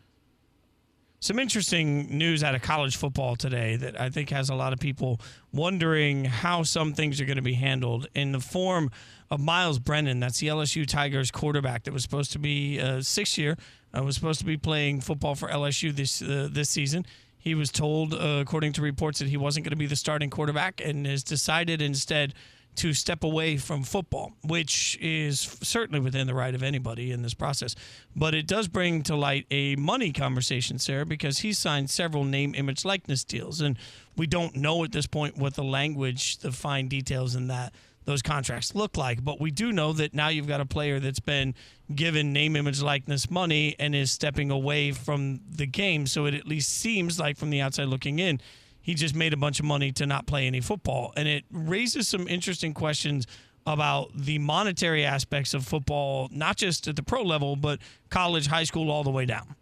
[1.20, 4.80] Some interesting news out of college football today that I think has a lot of
[4.80, 5.20] people
[5.52, 8.92] wondering how some things are going to be handled in the form
[9.32, 10.20] of Miles Brennan.
[10.20, 13.58] That's the LSU Tigers quarterback that was supposed to be uh, six year,
[13.98, 17.04] uh, was supposed to be playing football for LSU this uh, this season.
[17.40, 20.30] He was told, uh, according to reports, that he wasn't going to be the starting
[20.30, 22.36] quarterback and has decided instead
[22.78, 27.34] to step away from football, which is certainly within the right of anybody in this
[27.34, 27.76] process.
[28.16, 32.56] But it does bring to light a money conversation, Sarah, because he signed several name,
[32.56, 33.62] image, likeness deals.
[33.62, 33.78] And
[34.16, 37.74] we don't know at this point what the language, the fine details in that
[38.08, 39.24] those contracts look like.
[39.24, 41.54] But we do know that now you've got a player that's been
[41.94, 46.08] given name, image, likeness money and is stepping away from the game.
[46.08, 48.40] So it at least seems like from the outside looking in,
[48.88, 51.12] he just made a bunch of money to not play any football.
[51.18, 53.28] And it raises some interesting questions
[53.66, 57.80] about the monetary aspects of football, not just at the pro level, but
[58.10, 59.56] college, high school, all the way down.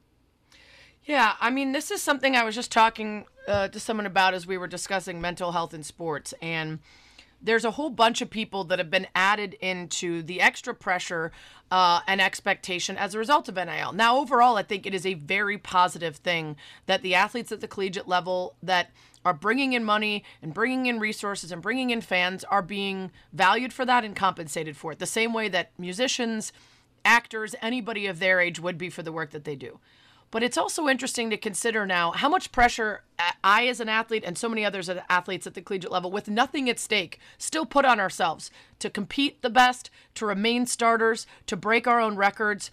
[1.06, 4.46] Yeah, I mean, this is something I was just talking uh, to someone about as
[4.46, 6.36] we were discussing mental health in sports.
[6.40, 6.78] And
[7.42, 11.32] there's a whole bunch of people that have been added into the extra pressure
[11.72, 13.92] uh, and expectation as a result of NIL.
[13.92, 17.68] Now, overall, I think it is a very positive thing that the athletes at the
[17.68, 18.92] collegiate level that
[19.26, 23.74] are bringing in money and bringing in resources and bringing in fans are being valued
[23.74, 26.54] for that and compensated for it, the same way that musicians,
[27.04, 29.80] actors, anybody of their age would be for the work that they do.
[30.32, 33.04] But it's also interesting to consider now how much pressure
[33.44, 36.28] I, as an athlete, and so many others as athletes at the collegiate level, with
[36.28, 41.56] nothing at stake, still put on ourselves to compete the best, to remain starters, to
[41.56, 42.72] break our own records.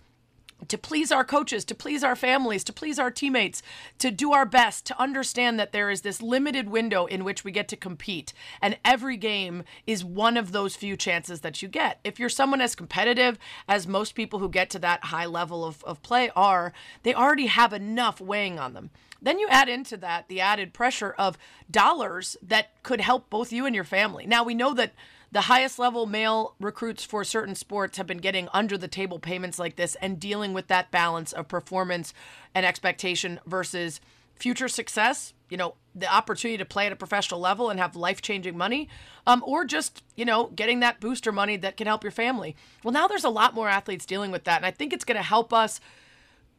[0.69, 3.63] To please our coaches, to please our families, to please our teammates,
[3.99, 7.53] to do our best, to understand that there is this limited window in which we
[7.53, 8.33] get to compete.
[8.61, 12.01] And every game is one of those few chances that you get.
[12.05, 13.39] If you're someone as competitive
[13.69, 17.47] as most people who get to that high level of, of play are, they already
[17.47, 18.91] have enough weighing on them.
[19.23, 21.39] Then you add into that the added pressure of
[21.71, 24.27] dollars that could help both you and your family.
[24.27, 24.95] Now, we know that
[25.33, 29.59] the highest level male recruits for certain sports have been getting under the table payments
[29.59, 32.13] like this and dealing with that balance of performance
[32.55, 34.01] and expectation versus
[34.37, 38.21] future success, you know, the opportunity to play at a professional level and have life
[38.21, 38.89] changing money,
[39.27, 42.55] um, or just, you know, getting that booster money that can help your family.
[42.85, 44.59] Well, now there's a lot more athletes dealing with that.
[44.59, 45.81] And I think it's going to help us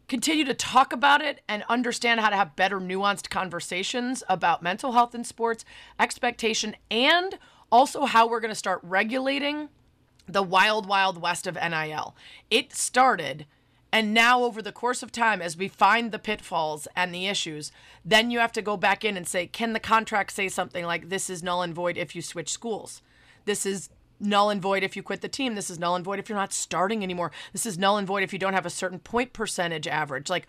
[0.08, 4.94] continue to talk about it and understand how to have better nuanced conversations about mental
[4.94, 5.64] health in sports,
[6.00, 7.38] expectation, and
[7.74, 9.68] also how we're going to start regulating
[10.28, 12.16] the wild, wild west of NIL.
[12.52, 13.48] It started.
[13.92, 17.72] And now, over the course of time, as we find the pitfalls and the issues,
[18.06, 21.10] then you have to go back in and say, can the contract say something like,
[21.10, 23.02] this is null and void if you switch schools?
[23.46, 25.56] This is null and void if you quit the team.
[25.56, 27.32] This is null and void if you're not starting anymore.
[27.54, 30.30] This is null and void if you don't have a certain point percentage average.
[30.30, 30.46] Like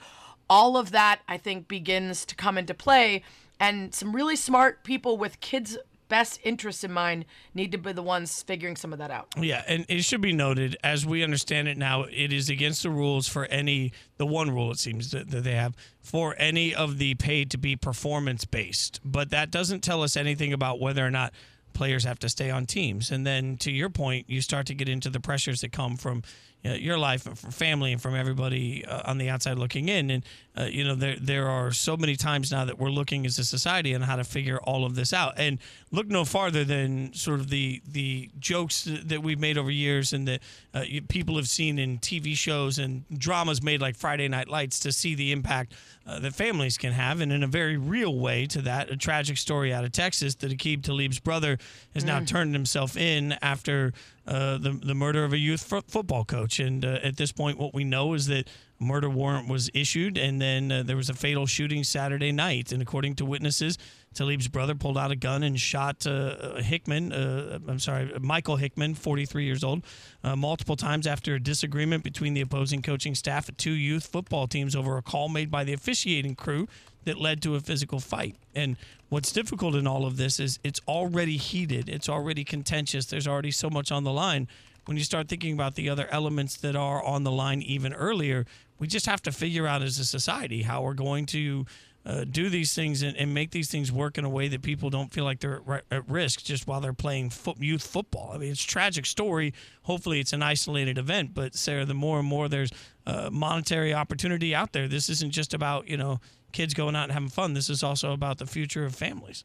[0.49, 3.23] all of that, I think, begins to come into play.
[3.59, 5.79] And some really smart people with kids
[6.15, 9.27] best interests in mind need to be the ones figuring some of that out.
[9.37, 12.91] Yeah, and it should be noted, as we understand it now, it is against the
[12.91, 16.99] rules for any, the one rule it seems that, that they have, for any of
[16.99, 19.01] the paid to be performance based.
[19.05, 21.35] But that doesn't tell us anything about whether or not
[21.73, 23.11] players have to stay on teams.
[23.11, 26.23] And then to your point, you start to get into the pressures that come from
[26.65, 29.89] you know, your life and from family and from everybody uh, on the outside looking
[29.89, 30.11] in.
[30.11, 30.25] And
[30.57, 33.45] uh, you know, there there are so many times now that we're looking as a
[33.45, 35.35] society on how to figure all of this out.
[35.37, 35.59] And
[35.93, 40.27] look no farther than sort of the the jokes that we've made over years and
[40.27, 40.41] that
[40.73, 44.93] uh, people have seen in TV shows and dramas made like Friday Night Lights to
[44.93, 45.75] see the impact
[46.07, 47.21] uh, that families can have.
[47.21, 50.51] And in a very real way to that, a tragic story out of Texas that
[50.51, 51.59] Aqib Talib's brother
[51.95, 52.27] has now Mm.
[52.29, 53.93] turned himself in after
[54.27, 56.59] uh, the the murder of a youth fo- football coach.
[56.59, 58.49] And uh, at this point, what we know is that
[58.81, 62.73] murder warrant was issued, and then uh, there was a fatal shooting Saturday night.
[62.73, 63.77] And according to witnesses,
[64.15, 67.13] Talib's brother pulled out a gun and shot uh, Hickman.
[67.13, 69.85] Uh, I'm sorry, Michael Hickman, 43 years old,
[70.23, 74.75] multiple times after a disagreement between the opposing coaching staff at two youth football teams
[74.75, 76.67] over a call made by the officiating crew
[77.05, 78.37] that led to a physical fight.
[78.55, 78.77] And
[79.09, 83.51] what's difficult in all of this is it's already heated, it's already contentious, there's already
[83.51, 84.49] so much on the line.
[84.87, 88.45] When you start thinking about the other elements that are on the line even earlier,
[88.79, 91.65] we just have to figure out as a society how we're going to
[92.07, 94.91] uh, do these things and, and make these things work in a way that people
[94.91, 98.31] don't feel like they're at, risk just while they're playing foot, youth football.
[98.35, 99.55] I mean, it's a tragic story.
[99.83, 101.33] Hopefully, it's an isolated event.
[101.33, 102.71] But Sarah, the more and more there's
[103.07, 106.21] uh, monetary opportunity out there, this isn't just about you know
[106.55, 107.53] kids going out and having fun.
[107.53, 109.45] This is also about the future of families.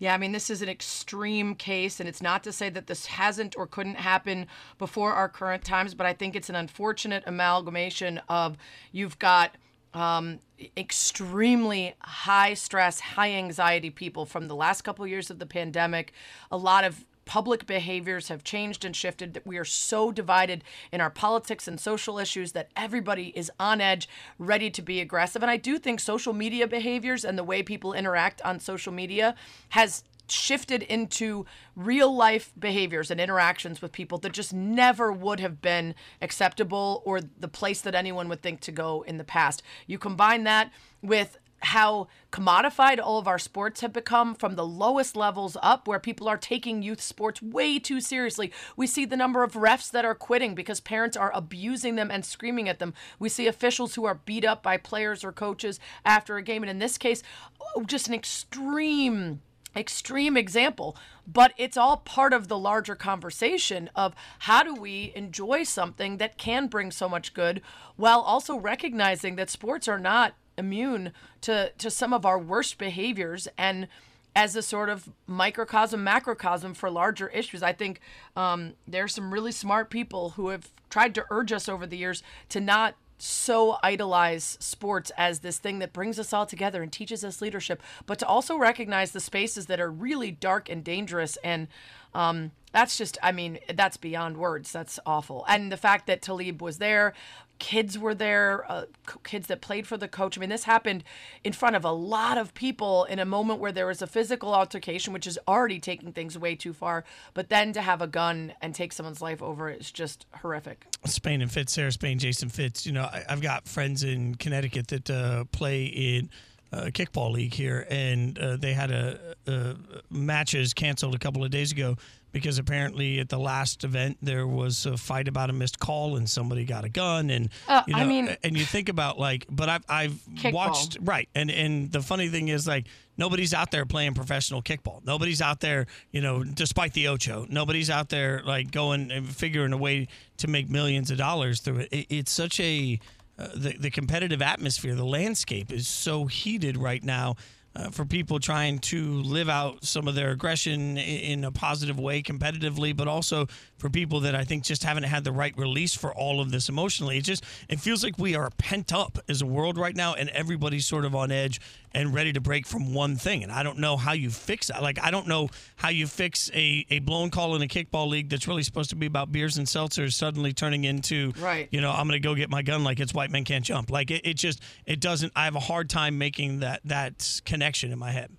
[0.00, 3.06] Yeah, I mean, this is an extreme case, and it's not to say that this
[3.06, 4.46] hasn't or couldn't happen
[4.78, 8.56] before our current times, but I think it's an unfortunate amalgamation of
[8.92, 9.56] you've got
[9.94, 10.38] um,
[10.76, 16.12] extremely high stress, high anxiety people from the last couple years of the pandemic,
[16.50, 21.00] a lot of public behaviors have changed and shifted that we are so divided in
[21.00, 24.08] our politics and social issues that everybody is on edge
[24.38, 25.42] ready to be aggressive.
[25.42, 29.34] And i do think social media behaviors and the way people interact on social media
[29.68, 31.44] has shifted into
[31.76, 37.20] real life behaviors and interactions with people that just never would have been acceptable or
[37.20, 39.62] the place that anyone would think to go in the past.
[39.86, 40.70] You combine that
[41.02, 45.98] with how commodified all of our sports have become from the lowest levels up where
[45.98, 48.52] people are taking youth sports way too seriously.
[48.76, 52.24] We see the number of refs that are quitting because parents are abusing them and
[52.24, 52.94] screaming at them.
[53.18, 56.62] We see officials who are beat up by players or coaches after a game.
[56.62, 57.22] And in this case,
[57.60, 59.40] oh, just an extreme
[59.76, 60.96] extreme example,
[61.26, 66.38] but it's all part of the larger conversation of how do we enjoy something that
[66.38, 67.60] can bring so much good
[67.96, 73.48] while also recognizing that sports are not immune to to some of our worst behaviors
[73.56, 73.88] and
[74.36, 78.00] as a sort of microcosm macrocosm for larger issues i think
[78.36, 82.22] um, there's some really smart people who have tried to urge us over the years
[82.48, 87.24] to not so idolize sports as this thing that brings us all together and teaches
[87.24, 91.66] us leadership, but to also recognize the spaces that are really dark and dangerous and
[92.14, 94.72] Um, that's just, I mean, that's beyond words.
[94.72, 95.44] That's awful.
[95.46, 97.12] And the fact that Talib was there,
[97.58, 98.84] kids were there, uh,
[99.24, 100.38] kids that played for the coach.
[100.38, 101.04] I mean, this happened
[101.44, 104.54] in front of a lot of people in a moment where there was a physical
[104.54, 107.04] altercation, which is already taking things way too far.
[107.34, 110.86] But then to have a gun and take someone's life over it is just horrific.
[111.04, 112.86] Spain and Fitz, Sarah Spain, Jason Fitz.
[112.86, 116.30] You know, I, I've got friends in Connecticut that uh, play in
[116.72, 119.76] uh, kickball league here, and uh, they had a, a
[120.10, 121.96] matches canceled a couple of days ago
[122.30, 126.28] because apparently at the last event there was a fight about a missed call and
[126.28, 129.46] somebody got a gun and Uh, you know, I mean- and you think about like,
[129.48, 130.52] but I've I've Kickball.
[130.52, 135.02] watched right, and and the funny thing is like nobody's out there playing professional kickball.
[135.06, 139.72] Nobody's out there, you know, despite the Ocho, nobody's out there like going and figuring
[139.72, 140.06] a way
[140.36, 141.88] to make millions of dollars through it.
[141.92, 143.00] it it's such a
[143.38, 147.36] uh, the the competitive atmosphere, the landscape is so heated right now.
[147.76, 152.00] Uh, for people trying to live out some of their aggression i- in a positive
[152.00, 153.46] way competitively, but also
[153.78, 156.68] for people that I think just haven't had the right release for all of this
[156.68, 157.18] emotionally.
[157.18, 160.28] It just it feels like we are pent up as a world right now, and
[160.30, 161.60] everybody's sort of on edge
[161.92, 163.42] and ready to break from one thing.
[163.42, 164.82] And I don't know how you fix that.
[164.82, 168.28] Like I don't know how you fix a, a blown call in a kickball league
[168.28, 171.68] that's really supposed to be about beers and seltzers suddenly turning into Right.
[171.70, 173.90] you know, I'm gonna go get my gun like it's white men can't jump.
[173.90, 177.92] Like it, it just it doesn't I have a hard time making that that connection
[177.92, 178.30] in my head.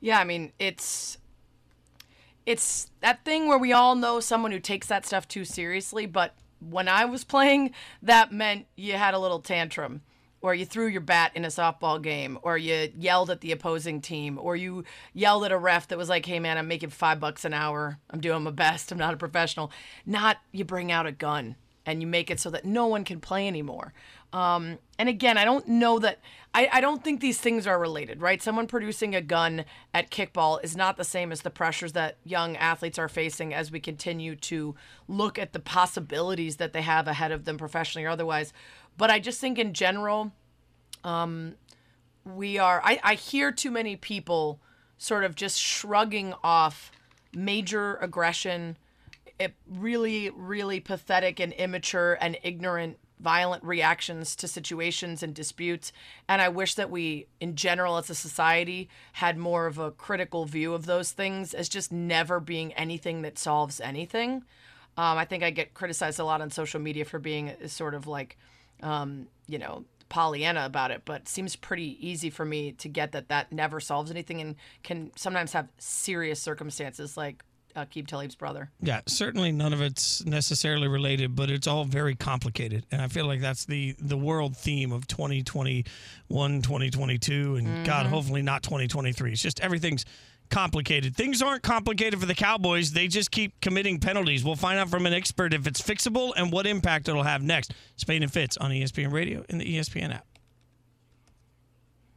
[0.00, 1.16] Yeah, I mean, it's
[2.46, 6.34] it's that thing where we all know someone who takes that stuff too seriously, but
[6.60, 7.72] when I was playing,
[8.02, 10.02] that meant you had a little tantrum
[10.40, 14.00] or you threw your bat in a softball game or you yelled at the opposing
[14.00, 17.20] team or you yelled at a ref that was like, "Hey man, I'm making 5
[17.20, 17.98] bucks an hour.
[18.10, 18.90] I'm doing my best.
[18.90, 19.70] I'm not a professional."
[20.04, 23.20] Not you bring out a gun and you make it so that no one can
[23.20, 23.92] play anymore.
[24.32, 26.20] Um, and again, I don't know that
[26.54, 28.42] I, I don't think these things are related, right?
[28.42, 32.56] Someone producing a gun at kickball is not the same as the pressures that young
[32.56, 34.74] athletes are facing as we continue to
[35.08, 38.52] look at the possibilities that they have ahead of them professionally or otherwise.
[38.96, 40.32] But I just think in general,
[41.04, 41.54] um,
[42.24, 44.60] we are I, I hear too many people
[44.98, 46.92] sort of just shrugging off
[47.34, 48.76] major aggression
[49.38, 55.92] it really really pathetic and immature and ignorant violent reactions to situations and disputes.
[56.28, 60.44] And i wish that we in general as a society had more of a critical
[60.44, 64.44] view of those things as just never being anything that solves anything.
[64.96, 68.06] Um, i think i get criticized a lot on social media for being sort of
[68.06, 68.36] like
[68.82, 73.12] um, you know Pollyanna about it, but it seems pretty easy for me to get
[73.12, 77.42] that that never solves anything and can sometimes have serious circumstances like
[77.74, 78.70] uh, Aqib Talib's brother.
[78.80, 82.86] Yeah, certainly none of it's necessarily related, but it's all very complicated.
[82.90, 88.10] And I feel like that's the the world theme of 2021, 2022, and God, Mhm.
[88.10, 89.32] hopefully not 2023.
[89.32, 90.04] It's just everything's
[90.50, 91.16] complicated.
[91.16, 92.92] Things aren't complicated for the Cowboys.
[92.92, 94.44] They just keep committing penalties.
[94.44, 97.72] We'll find out from an expert if it's fixable and what impact it'll have next.
[97.96, 100.26] Spain and Fitz on ESPN Radio and the ESPN app.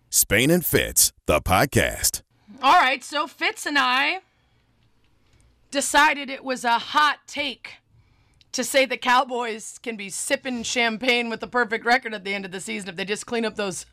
[0.10, 2.22] Spain and Fitz, the podcast.
[2.62, 4.20] All right, so Fitz and I
[5.76, 7.73] decided it was a hot take
[8.53, 12.45] to say the Cowboys can be sipping champagne with the perfect record at the end
[12.45, 13.86] of the season if they just clean up those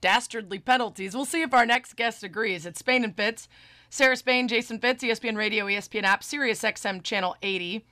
[0.00, 1.14] dastardly penalties.
[1.14, 2.64] We'll see if our next guest agrees.
[2.64, 3.48] It's Spain and Fitz.
[3.90, 7.84] Sarah Spain, Jason Fitz, ESPN Radio, ESPN app, Sirius XM Channel 80.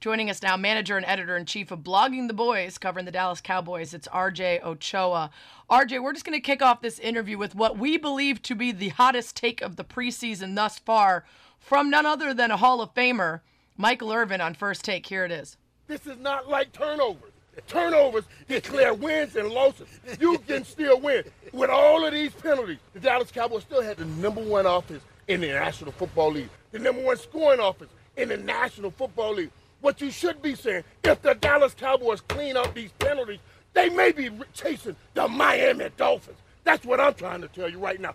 [0.00, 3.40] Joining us now, manager and editor in chief of Blogging the Boys, covering the Dallas
[3.40, 3.92] Cowboys.
[3.92, 5.28] It's RJ Ochoa.
[5.68, 8.70] RJ, we're just going to kick off this interview with what we believe to be
[8.70, 11.24] the hottest take of the preseason thus far
[11.58, 13.40] from none other than a Hall of Famer,
[13.76, 15.04] Michael Irvin, on first take.
[15.06, 15.56] Here it is.
[15.88, 17.32] This is not like turnovers.
[17.66, 19.88] Turnovers declare wins and losses.
[20.20, 21.24] You can still win.
[21.52, 25.40] With all of these penalties, the Dallas Cowboys still had the number one offense in
[25.40, 29.50] the National Football League, the number one scoring offense in the National Football League.
[29.80, 33.38] What you should be saying, if the Dallas Cowboys clean up these penalties,
[33.74, 36.38] they may be chasing the Miami Dolphins.
[36.64, 38.14] That's what I'm trying to tell you right now.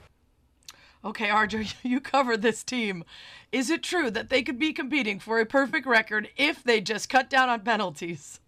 [1.06, 3.04] Okay, RJ, you cover this team.
[3.52, 7.10] Is it true that they could be competing for a perfect record if they just
[7.10, 8.40] cut down on penalties?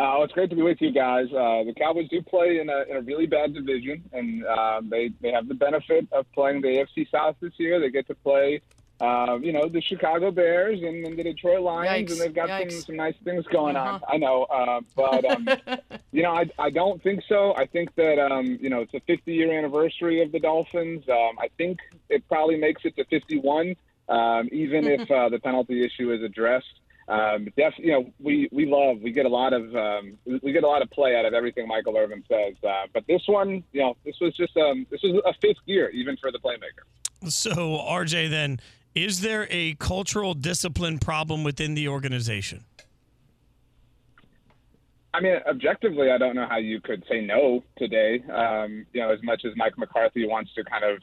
[0.00, 1.26] Uh, well, it's great to be with you guys.
[1.26, 5.10] Uh, the Cowboys do play in a, in a really bad division, and uh, they
[5.20, 7.78] they have the benefit of playing the AFC South this year.
[7.78, 8.62] They get to play,
[9.00, 12.48] uh, you know, the Chicago Bears and, and the Detroit Lions, Yikes, and they've got
[12.70, 13.94] some, some nice things going Uh-huh.
[13.94, 14.00] on.
[14.08, 15.48] I know, uh, but um,
[16.12, 17.54] you know, I I don't think so.
[17.56, 21.04] I think that um, you know it's a 50 year anniversary of the Dolphins.
[21.08, 21.78] Um, I think
[22.08, 23.74] it probably makes it to 51,
[24.08, 26.66] um, even if uh, the penalty issue is addressed.
[27.08, 30.62] Um, def, you know, we, we love, we get a lot of, um, we get
[30.62, 32.54] a lot of play out of everything Michael Irvin says.
[32.62, 35.90] Uh, but this one, you know, this was just, um, this was a fifth year
[35.90, 37.28] even for the playmaker.
[37.28, 38.60] So RJ, then
[38.94, 42.64] Is there a cultural discipline problem within the organization?
[45.12, 48.22] I mean, objectively, I don't know how you could say no today.
[48.32, 50.98] Um, you know, as much as Mike McCarthy wants to kind of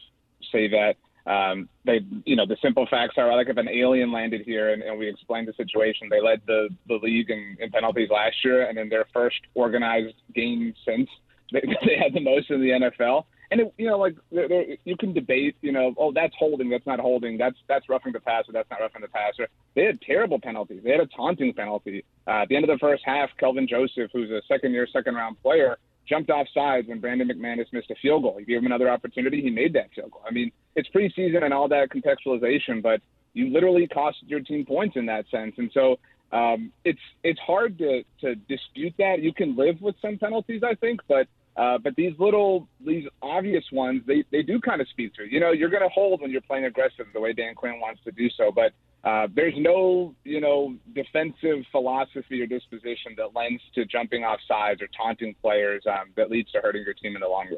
[0.51, 0.95] say that,
[1.29, 4.81] um, they, you know, the simple facts are like if an alien landed here and,
[4.81, 8.67] and we explained the situation, they led the, the league in, in penalties last year,
[8.67, 11.09] and in their first organized game since,
[11.51, 13.25] they, they had the most in the NFL.
[13.49, 16.69] And it, you know, like there, there, you can debate, you know, oh that's holding,
[16.69, 19.47] that's not holding, that's that's roughing the passer, that's not roughing the passer.
[19.75, 20.81] They had terrible penalties.
[20.83, 23.29] They had a taunting penalty uh, at the end of the first half.
[23.39, 25.77] Kelvin Joseph, who's a second-year, second-round player,
[26.07, 28.35] jumped off sides when Brandon McManus missed a field goal.
[28.39, 29.41] He gave him another opportunity.
[29.41, 30.23] He made that field goal.
[30.27, 33.01] I mean, it's preseason and all that contextualization, but
[33.33, 35.53] you literally cost your team points in that sense.
[35.57, 35.99] And so
[36.31, 39.21] um, it's it's hard to to dispute that.
[39.21, 41.27] You can live with some penalties, I think, but
[41.57, 45.25] uh, but these little, these obvious ones, they, they do kind of speak through.
[45.25, 48.01] You know, you're going to hold when you're playing aggressive the way Dan Quinn wants
[48.03, 48.51] to do so.
[48.51, 54.39] But uh, there's no, you know, defensive philosophy or disposition that lends to jumping off
[54.47, 57.57] sides or taunting players um, that leads to hurting your team in the long run.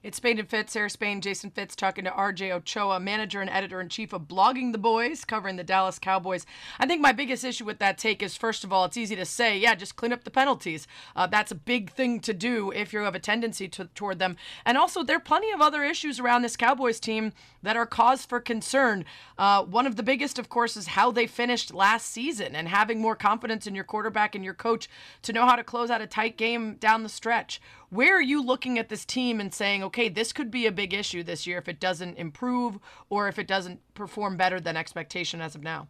[0.00, 3.80] It's Spain and Fitz, Sarah Spain, Jason Fitz talking to RJ Ochoa, manager and editor
[3.80, 6.46] in chief of Blogging the Boys, covering the Dallas Cowboys.
[6.78, 9.24] I think my biggest issue with that take is, first of all, it's easy to
[9.24, 10.86] say, yeah, just clean up the penalties.
[11.16, 14.36] Uh, that's a big thing to do if you have a tendency to, toward them.
[14.64, 17.32] And also, there are plenty of other issues around this Cowboys team
[17.64, 19.04] that are cause for concern.
[19.36, 23.00] Uh, one of the biggest, of course, is how they finished last season and having
[23.00, 24.88] more confidence in your quarterback and your coach
[25.22, 27.60] to know how to close out a tight game down the stretch.
[27.90, 30.92] Where are you looking at this team and saying, okay, this could be a big
[30.92, 32.78] issue this year if it doesn't improve
[33.08, 35.88] or if it doesn't perform better than expectation as of now?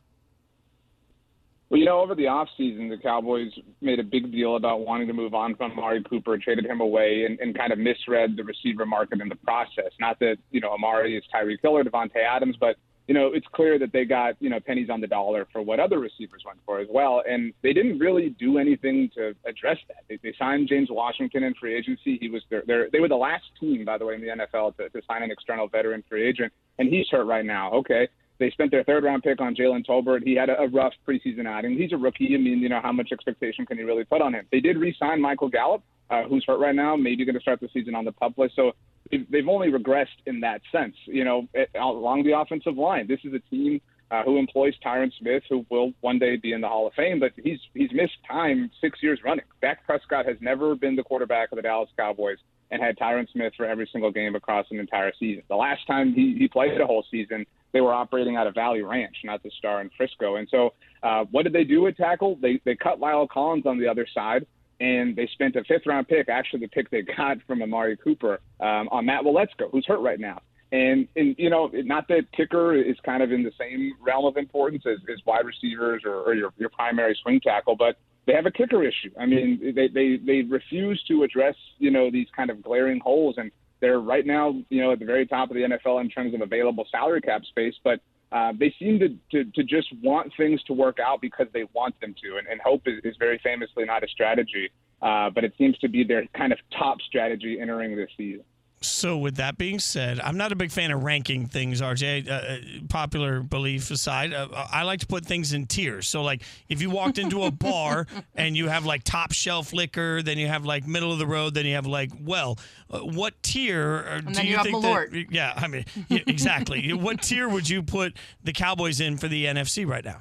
[1.71, 3.51] Well, you know, over the offseason, the Cowboys
[3.83, 7.27] made a big deal about wanting to move on from Amari Cooper, traded him away,
[7.29, 9.93] and, and kind of misread the receiver market in the process.
[10.01, 12.77] Not that, you know, Amari is Tyreek Hill or Davante Adams, but,
[13.09, 15.81] you know, it's clear that they got, you know, pennies on the dollar for what
[15.81, 17.23] other receivers went for as well.
[17.29, 20.05] And they didn't really do anything to address that.
[20.09, 22.19] They, they signed James Washington in free agency.
[22.21, 24.77] He was their, their, they were the last team, by the way, in the NFL
[24.77, 27.73] to, to sign an external veteran free agent, and he's hurt right now.
[27.73, 30.22] Okay they spent their third round pick on Jalen Tolbert.
[30.22, 31.76] He had a, a rough preseason outing.
[31.76, 32.34] He's a rookie.
[32.34, 34.47] I mean, you know, how much expectation can you really put on him?
[34.53, 37.61] They did re sign Michael Gallup, uh, who's hurt right now, maybe going to start
[37.61, 38.55] the season on the pup list.
[38.57, 38.72] So
[39.11, 41.49] they've only regressed in that sense, you know,
[41.80, 43.07] along the offensive line.
[43.09, 43.80] This is a team
[44.11, 47.20] uh, who employs Tyron Smith, who will one day be in the Hall of Fame,
[47.20, 49.45] but he's he's missed time six years running.
[49.61, 52.39] Dak Prescott has never been the quarterback of the Dallas Cowboys
[52.71, 55.43] and had Tyron Smith for every single game across an entire season.
[55.49, 58.83] The last time he, he played a whole season, they were operating out of Valley
[58.83, 60.37] Ranch, not the Star in Frisco.
[60.37, 62.39] And so, uh, what did they do at tackle?
[62.41, 64.47] They they cut La'el Collins on the other side,
[64.81, 68.41] and they spent a fifth round pick, actually the pick they got from Amari Cooper,
[68.61, 70.41] um, on Matt Waletzko, who's hurt right now.
[70.71, 74.37] And and you know, not that kicker is kind of in the same realm of
[74.37, 77.97] importance as, as wide receivers or, or your your primary swing tackle, but
[78.29, 79.11] they have a kicker issue.
[79.18, 83.37] I mean, they they they refuse to address you know these kind of glaring holes
[83.39, 83.51] and
[83.81, 86.41] they're right now, you know, at the very top of the NFL in terms of
[86.41, 88.01] available salary cap space, but
[88.33, 91.99] uh, they seem to, to, to just want things to work out because they want
[92.01, 92.37] them to.
[92.39, 94.70] And, and hope is, is very famously not a strategy,
[95.01, 98.45] uh, but it seems to be their kind of top strategy entering this season.
[98.81, 102.29] So, with that being said, I'm not a big fan of ranking things, RJ.
[102.29, 102.59] Uh, uh,
[102.89, 106.07] popular belief aside, uh, I like to put things in tiers.
[106.07, 108.07] So, like, if you walked into a bar
[108.37, 111.55] and you have like top shelf liquor, then you have like middle of the road,
[111.55, 112.59] then you have like, well,
[112.91, 115.26] uh, what tier uh, do you, you think that?
[115.31, 116.93] Yeah, I mean, yeah, exactly.
[116.93, 120.20] what tier would you put the Cowboys in for the NFC right now?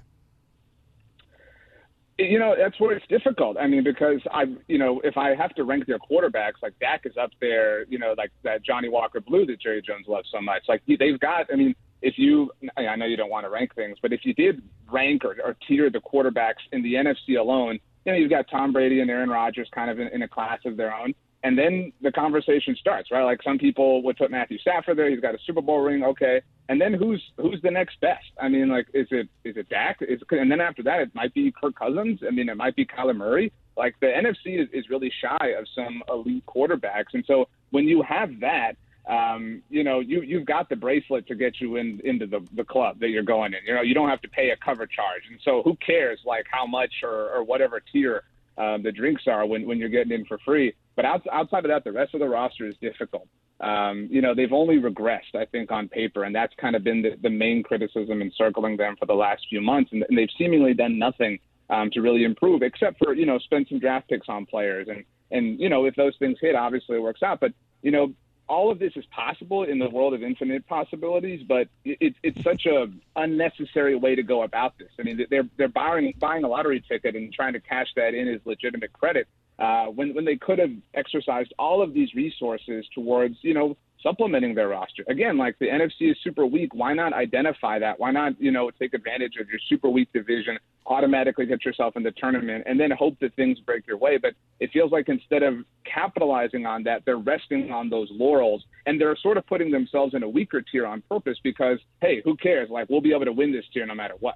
[2.19, 3.57] You know, that's where it's difficult.
[3.57, 7.01] I mean, because I, you know, if I have to rank their quarterbacks, like Dak
[7.05, 10.41] is up there, you know, like that Johnnie Walker Blue that Jerry Jones loves so
[10.41, 10.63] much.
[10.67, 13.97] Like they've got, I mean, if you, I know you don't want to rank things,
[14.01, 18.11] but if you did rank or, or tier the quarterbacks in the NFC alone, you
[18.11, 20.75] know, you've got Tom Brady and Aaron Rodgers kind of in, in a class of
[20.75, 21.13] their own.
[21.47, 23.23] And then the conversation starts, right?
[23.23, 25.09] Like some people would put Matthew Stafford there.
[25.09, 26.41] He's got a Super Bowl ring, okay.
[26.67, 28.25] And then who's who's the next best?
[28.37, 29.99] I mean, like, is it is it Dak?
[30.01, 32.19] Is, and then after that, it might be Kirk Cousins.
[32.27, 33.53] I mean, it might be Kyler Murray.
[33.77, 38.01] Like the NFC is, is really shy of some elite quarterbacks, and so when you
[38.01, 38.73] have that,
[39.07, 42.65] um, you know, you you've got the bracelet to get you in into the the
[42.65, 43.59] club that you're going in.
[43.65, 46.45] You know, you don't have to pay a cover charge, and so who cares like
[46.51, 48.23] how much or or whatever tier
[48.57, 50.73] um, the drinks are when when you're getting in for free.
[50.95, 53.27] But out, outside of that, the rest of the roster is difficult.
[53.59, 57.01] Um, you know, they've only regressed, I think, on paper, and that's kind of been
[57.01, 59.91] the, the main criticism encircling them for the last few months.
[59.91, 61.39] And, and they've seemingly done nothing
[61.69, 65.03] um, to really improve, except for you know spend some draft picks on players, and
[65.31, 67.39] and you know if those things hit, obviously it works out.
[67.39, 68.13] But you know,
[68.49, 72.43] all of this is possible in the world of infinite possibilities, but it, it, it's
[72.43, 74.89] such a unnecessary way to go about this.
[74.99, 78.27] I mean, they're they're buying buying a lottery ticket and trying to cash that in
[78.27, 79.27] as legitimate credit
[79.59, 83.75] uh, when when they could have exercised all of these resources towards you know
[84.07, 85.03] supplementing their roster.
[85.07, 86.73] Again, like the NFC is super weak.
[86.73, 87.99] Why not identify that?
[87.99, 92.03] Why not, you know, take advantage of your super weak division, automatically get yourself in
[92.03, 94.17] the tournament, and then hope that things break your way?
[94.17, 95.55] But it feels like instead of
[95.91, 100.23] capitalizing on that, they're resting on those laurels and they're sort of putting themselves in
[100.23, 102.69] a weaker tier on purpose because, hey, who cares?
[102.69, 104.35] Like, we'll be able to win this tier no matter what.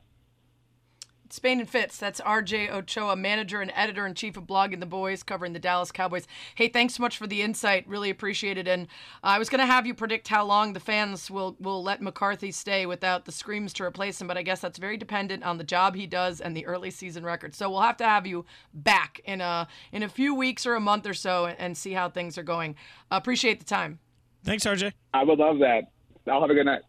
[1.33, 1.97] Spain and Fitz.
[1.97, 5.91] That's RJ Ochoa, manager and editor in chief of Blogging the Boys, covering the Dallas
[5.91, 6.27] Cowboys.
[6.55, 7.87] Hey, thanks so much for the insight.
[7.87, 8.67] Really appreciate it.
[8.67, 8.87] And
[9.23, 12.01] uh, I was going to have you predict how long the fans will will let
[12.01, 15.57] McCarthy stay without the screams to replace him, but I guess that's very dependent on
[15.57, 17.55] the job he does and the early season record.
[17.55, 20.79] So we'll have to have you back in a in a few weeks or a
[20.79, 22.75] month or so and, and see how things are going.
[23.11, 23.99] Uh, appreciate the time.
[24.43, 24.93] Thanks, RJ.
[25.13, 25.91] I would love that.
[26.27, 26.81] I'll have a good night.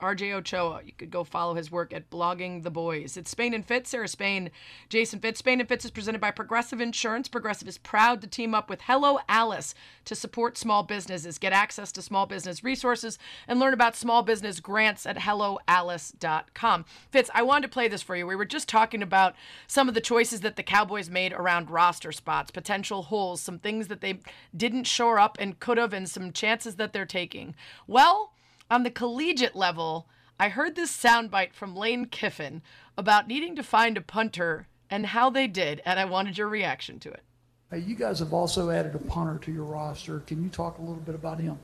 [0.00, 0.82] RJ Ochoa.
[0.84, 3.16] You could go follow his work at Blogging the Boys.
[3.16, 4.50] It's Spain and Fitz, Sarah Spain,
[4.88, 5.38] Jason Fitz.
[5.38, 7.28] Spain and Fitz is presented by Progressive Insurance.
[7.28, 9.74] Progressive is proud to team up with Hello Alice
[10.04, 11.38] to support small businesses.
[11.38, 13.18] Get access to small business resources
[13.48, 16.84] and learn about small business grants at helloalice.com.
[17.10, 18.26] Fitz, I wanted to play this for you.
[18.26, 19.34] We were just talking about
[19.66, 23.88] some of the choices that the Cowboys made around roster spots, potential holes, some things
[23.88, 24.20] that they
[24.56, 27.54] didn't shore up and could have, and some chances that they're taking.
[27.86, 28.32] Well,
[28.70, 30.08] on the collegiate level,
[30.38, 32.62] I heard this soundbite from Lane Kiffin
[32.96, 36.98] about needing to find a punter and how they did, and I wanted your reaction
[37.00, 37.22] to it.
[37.70, 40.20] Hey, you guys have also added a punter to your roster.
[40.20, 41.58] Can you talk a little bit about him?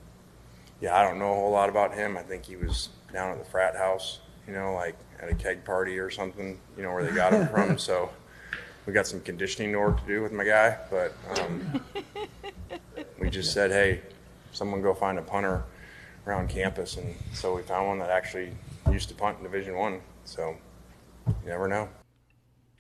[0.81, 2.17] Yeah, I don't know a whole lot about him.
[2.17, 5.65] I think he was down at the frat house, you know, like at a keg
[5.65, 7.79] party or something, you know, where they got him from.
[7.79, 8.11] So
[8.87, 11.85] we got some conditioning work to do with my guy, but um,
[13.21, 14.01] we just said, hey,
[14.51, 15.63] someone go find a punter
[16.27, 18.53] around campus, and so we found one that actually
[18.91, 20.01] used to punt in Division One.
[20.25, 20.57] So
[21.27, 21.89] you never know.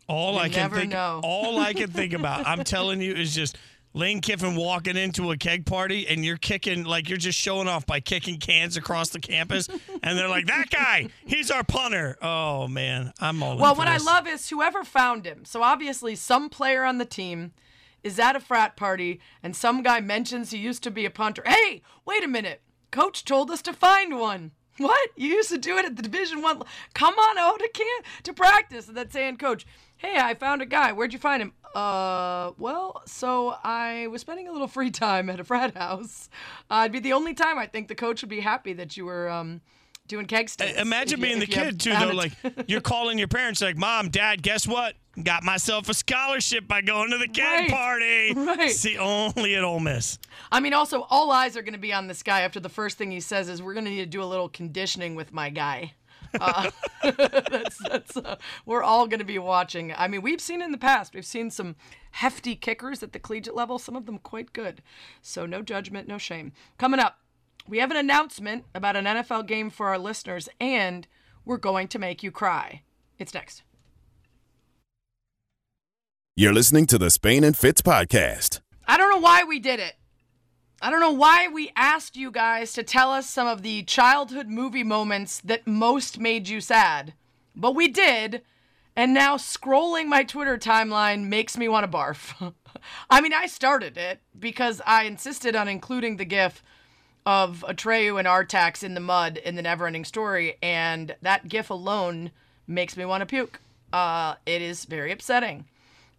[0.09, 1.20] All You I can never think, know.
[1.24, 3.57] all I can think about, I'm telling you, is just
[3.95, 7.86] Lane Kiffin walking into a keg party and you're kicking like you're just showing off
[7.86, 9.68] by kicking cans across the campus,
[10.03, 13.59] and they're like, "That guy, he's our punter." Oh man, I'm all.
[13.59, 15.45] Well, for what I love is whoever found him.
[15.45, 17.53] So obviously, some player on the team
[18.03, 21.43] is at a frat party, and some guy mentions he used to be a punter.
[21.47, 22.61] Hey, wait a minute!
[22.93, 24.53] Coach told us to find one.
[24.78, 25.11] What?
[25.16, 26.62] You used to do it at the Division One.
[26.95, 29.66] Come on out to can to practice, and then saying, "Coach,
[29.99, 30.93] hey, I found a guy.
[30.93, 35.40] Where'd you find him?" Uh, well, so I was spending a little free time at
[35.40, 36.28] a frat house.
[36.70, 39.05] Uh, it'd be the only time I think the coach would be happy that you
[39.07, 39.62] were um
[40.12, 40.78] doing keg stands.
[40.78, 42.12] Imagine being the if you had kid too, though.
[42.12, 42.32] Like
[42.68, 44.94] you're calling your parents, like, "Mom, Dad, guess what?
[45.22, 48.70] Got myself a scholarship by going to the keg Right, party." right.
[48.70, 50.18] See, only at Ole Miss.
[50.50, 52.98] I mean, also, all eyes are going to be on this guy after the first
[52.98, 55.50] thing he says is, "We're going to need to do a little conditioning with my
[55.50, 55.94] guy."
[56.40, 56.70] Uh,
[57.50, 59.92] that's, that's, uh, we're all going to be watching.
[59.96, 61.76] I mean, we've seen in the past, we've seen some
[62.12, 64.82] hefty kickers at the collegiate level, some of them quite good.
[65.20, 66.52] So, no judgment, no shame.
[66.78, 67.18] Coming up,
[67.68, 71.06] we have an announcement about an NFL game for our listeners, and
[71.44, 72.82] we're going to make you cry.
[73.18, 73.62] It's next.
[76.34, 78.60] You're listening to the Spain and Fitz podcast.
[78.86, 79.96] I don't know why we did it.
[80.80, 84.48] I don't know why we asked you guys to tell us some of the childhood
[84.48, 87.14] movie moments that most made you sad.
[87.54, 88.42] But we did.
[88.96, 92.52] And now scrolling my Twitter timeline makes me want to barf.
[93.10, 96.62] I mean, I started it because I insisted on including the gif
[97.25, 102.31] of Atreyu and Artax in the mud in the Neverending Story, and that gif alone
[102.66, 103.61] makes me want to puke.
[103.93, 105.66] Uh, it is very upsetting.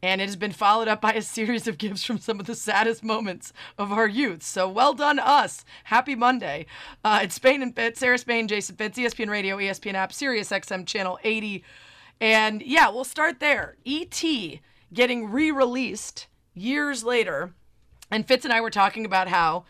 [0.01, 2.55] And it has been followed up by a series of gifts from some of the
[2.55, 4.43] saddest moments of our youth.
[4.43, 5.63] So well done, us.
[5.85, 6.65] Happy Monday.
[7.05, 10.85] Uh, it's Spain and Fitz, Sarah Spain, Jason Fitz, ESPN Radio, ESPN app, Sirius XM
[10.85, 11.63] channel 80.
[12.19, 13.77] And yeah, we'll start there.
[13.85, 14.59] E.T.
[14.93, 17.53] getting re released years later.
[18.11, 19.63] And Fitz and I were talking about how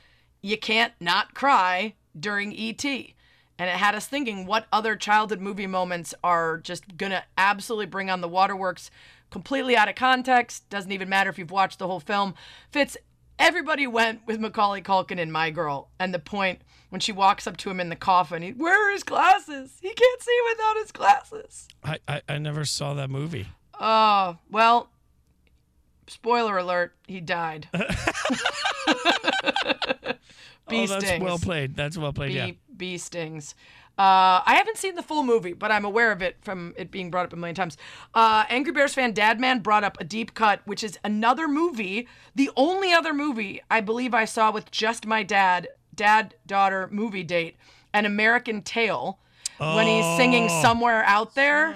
[0.44, 3.16] you can't not cry during E.T.
[3.58, 7.86] And it had us thinking what other childhood movie moments are just going to absolutely
[7.86, 8.92] bring on the waterworks
[9.32, 10.70] completely out of context.
[10.70, 12.36] Doesn't even matter if you've watched the whole film.
[12.72, 12.98] Fitz,
[13.40, 15.90] everybody went with Macaulay Culkin in My Girl.
[16.00, 18.92] And the point when she walks up to him in the coffin, he, where are
[18.92, 19.78] his glasses?
[19.82, 21.68] He can't see without his glasses.
[21.84, 23.48] I, I, I never saw that movie.
[23.80, 24.90] Oh, well,
[26.08, 27.70] spoiler alert, he died.
[30.70, 31.24] Bee oh, that's stings.
[31.24, 31.76] well played.
[31.76, 32.30] That's well played.
[32.30, 32.52] Bee, yeah.
[32.76, 33.56] bee stings.
[33.96, 37.12] Uh, I haven't seen the full movie, but I'm aware of it from it being
[37.12, 37.78] brought up a million times.
[38.16, 42.50] Uh, Angry Bears fan Dadman brought up a deep cut, which is another movie, the
[42.56, 47.56] only other movie I believe I saw with just my dad dad daughter movie date,
[47.94, 49.20] An American Tale,
[49.60, 50.62] when he's singing Oh.
[50.64, 51.76] Somewhere Out There.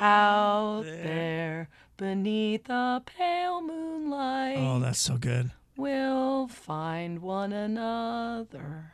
[0.00, 4.58] out there beneath a pale moonlight.
[4.58, 5.50] Oh, that's so good.
[5.78, 8.92] We'll find one another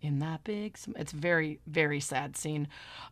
[0.00, 0.78] in that big.
[0.96, 2.66] It's very, very sad scene.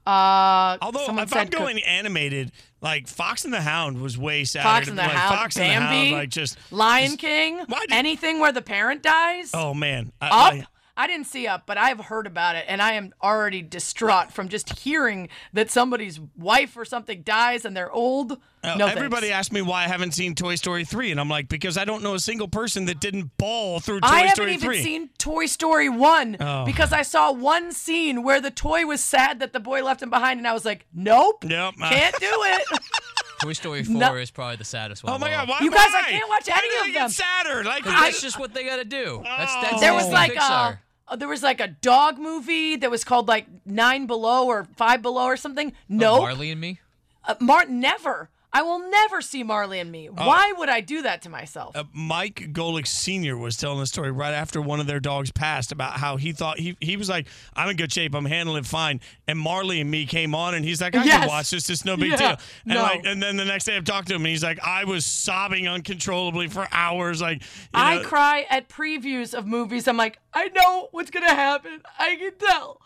[0.07, 4.45] Uh, Although if I'm said co- going animated, like Fox and the Hound was way
[4.45, 4.65] sadder.
[4.65, 7.61] Fox and the like, Hound, Fox Bambi, and the Hound, like just Lion King,
[7.91, 9.51] anything where the parent dies.
[9.53, 10.53] oh man, I, Up.
[10.55, 10.65] like-
[10.97, 14.49] I didn't see Up, but I've heard about it, and I am already distraught from
[14.49, 18.39] just hearing that somebody's wife or something dies and they're old.
[18.63, 19.39] Uh, no, everybody thanks.
[19.39, 22.03] asked me why I haven't seen Toy Story 3, and I'm like, because I don't
[22.03, 24.25] know a single person that didn't bawl through Toy Story three.
[24.25, 24.83] I haven't even 3.
[24.83, 26.65] seen Toy Story 1 Oh.
[26.67, 30.11] because I saw one scene where the toy was sad that the boy left him
[30.11, 31.75] behind, and I was like, nope, Yep.
[31.81, 32.81] can't do it.
[33.43, 34.15] Toy Story 4 No.
[34.17, 35.13] is probably the saddest one.
[35.13, 35.31] Oh my.
[35.31, 35.59] God, why?
[35.61, 37.03] You guys, I can't watch Why any do of they them.
[37.09, 39.21] Get sadder, like 'Cause that's just what they got to do.
[39.25, 40.79] That's that's there was like Pixar.
[41.09, 44.65] a, uh, there was like a dog movie that was called like Nine Below or
[44.77, 45.73] Five Below or something.
[45.89, 46.81] No, Marley and Me.
[47.27, 48.31] uh, Martin never.
[48.55, 50.09] I will never see Marley and Me.
[50.11, 51.75] Why would I do that to myself?
[51.75, 53.37] Uh, Mike Golic Sr.
[53.39, 56.59] was telling a story right after one of their dogs passed about how he thought
[56.59, 57.27] he he was like,
[57.57, 59.01] I'm in good shape, I'm handling it fine.
[59.27, 61.21] And Marley and me came on and he's like, I Yes.
[61.21, 62.17] can watch this, it's no big Yeah.
[62.17, 62.29] deal.
[62.67, 62.83] And No.
[62.83, 65.07] like and then the next day I've talked to him and he's like, I was
[65.07, 67.23] sobbing uncontrollably for hours.
[67.23, 69.89] Like you I know, cry at previews of movies.
[69.89, 71.81] I'm like, I know what's gonna happen.
[71.99, 72.81] I can tell.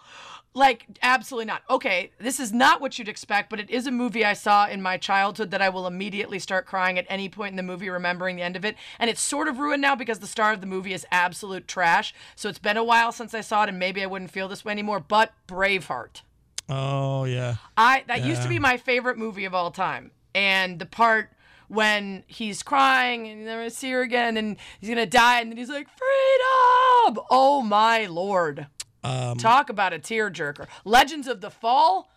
[0.57, 1.65] Like, absolutely not.
[1.69, 4.81] Okay, this is not what you'd expect, but it is a movie I saw in
[4.81, 8.37] my childhood that I will immediately start crying at any point in the movie, remembering
[8.37, 8.75] the end of it.
[8.99, 12.15] And it's sort of ruined now because the star of the movie is absolute trash.
[12.37, 14.65] So it's been a while since I saw it, and maybe I wouldn't feel this
[14.65, 14.99] way anymore.
[14.99, 16.23] But Braveheart.
[16.71, 17.57] Oh yeah.
[17.77, 20.11] I that used to be my favorite movie of all time.
[20.35, 21.33] And the part
[21.69, 25.59] when he's crying and you never see her again and he's gonna die and then
[25.59, 27.23] he's like, Freedom!
[27.31, 28.69] Oh my lord.
[29.07, 30.67] Um, Talk about a tearjerker.
[30.85, 32.11] Legends of the Fall?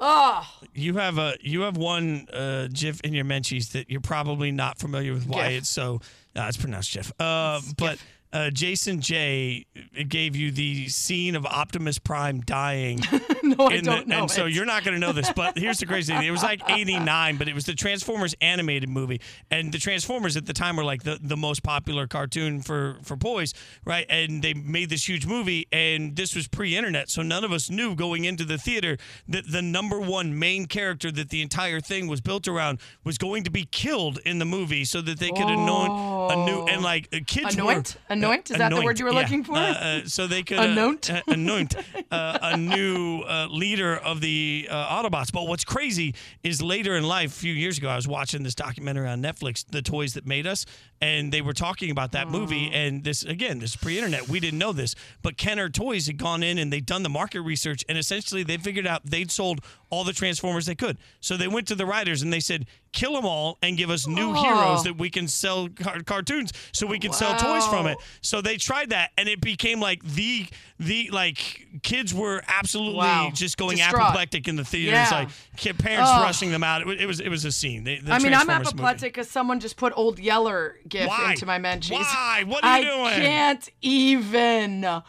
[0.00, 0.44] Oh,
[0.74, 4.78] You have a you have one uh, GIF in your mentions that you're probably not
[4.78, 5.58] familiar with why GIF.
[5.62, 6.00] it's so.
[6.36, 7.12] Uh, it's pronounced GIF.
[7.20, 7.98] Uh, but
[8.34, 9.64] uh, Jason J
[10.08, 13.00] gave you the scene of Optimus Prime dying.
[13.44, 14.22] no, I don't know.
[14.22, 16.26] and so you're not going to know this, but here's the crazy thing.
[16.26, 19.20] It was like 89, but it was the Transformers animated movie.
[19.52, 23.14] And the Transformers at the time were like the, the most popular cartoon for, for
[23.14, 23.54] boys,
[23.84, 24.04] right?
[24.08, 27.10] And they made this huge movie, and this was pre internet.
[27.10, 28.96] So none of us knew going into the theater
[29.28, 33.44] that the number one main character that the entire thing was built around was going
[33.44, 35.92] to be killed in the movie so that they could anoint
[36.32, 37.96] a new, and like uh, kids were- Anoint?
[38.24, 38.50] Anoint?
[38.50, 39.18] Is that the word you were yeah.
[39.20, 39.54] looking for?
[39.54, 41.10] Uh, uh, so they could uh, Anoint?
[41.10, 41.74] uh, anoint
[42.10, 45.32] a new uh, leader of the uh, Autobots.
[45.32, 48.54] But what's crazy is later in life, a few years ago, I was watching this
[48.54, 50.66] documentary on Netflix, "The Toys That Made Us,"
[51.00, 52.70] and they were talking about that movie.
[52.72, 54.28] And this again, this is pre-internet.
[54.28, 57.42] We didn't know this, but Kenner Toys had gone in and they'd done the market
[57.42, 59.60] research, and essentially they figured out they'd sold
[59.90, 60.98] all the Transformers they could.
[61.20, 64.06] So they went to the writers and they said, "Kill them all and give us
[64.06, 64.42] new Oh.
[64.42, 68.40] heroes that we can sell car- cartoons, so we can sell toys from it." So
[68.40, 70.46] they tried that, and it became like the
[70.78, 73.30] the like kids were absolutely Wow.
[73.34, 74.02] just going Distraught.
[74.06, 75.18] apoplectic in the theaters, Yeah.
[75.18, 76.22] like kid, parents Ugh.
[76.22, 76.82] rushing them out.
[76.82, 77.84] It, it was it was a scene.
[77.84, 81.32] They, the I mean, I'm apoplectic because someone just put Old Yeller gif Why?
[81.32, 82.00] into my mentions.
[82.00, 82.44] Why?
[82.46, 83.20] What are you I doing?
[83.26, 85.02] can't even.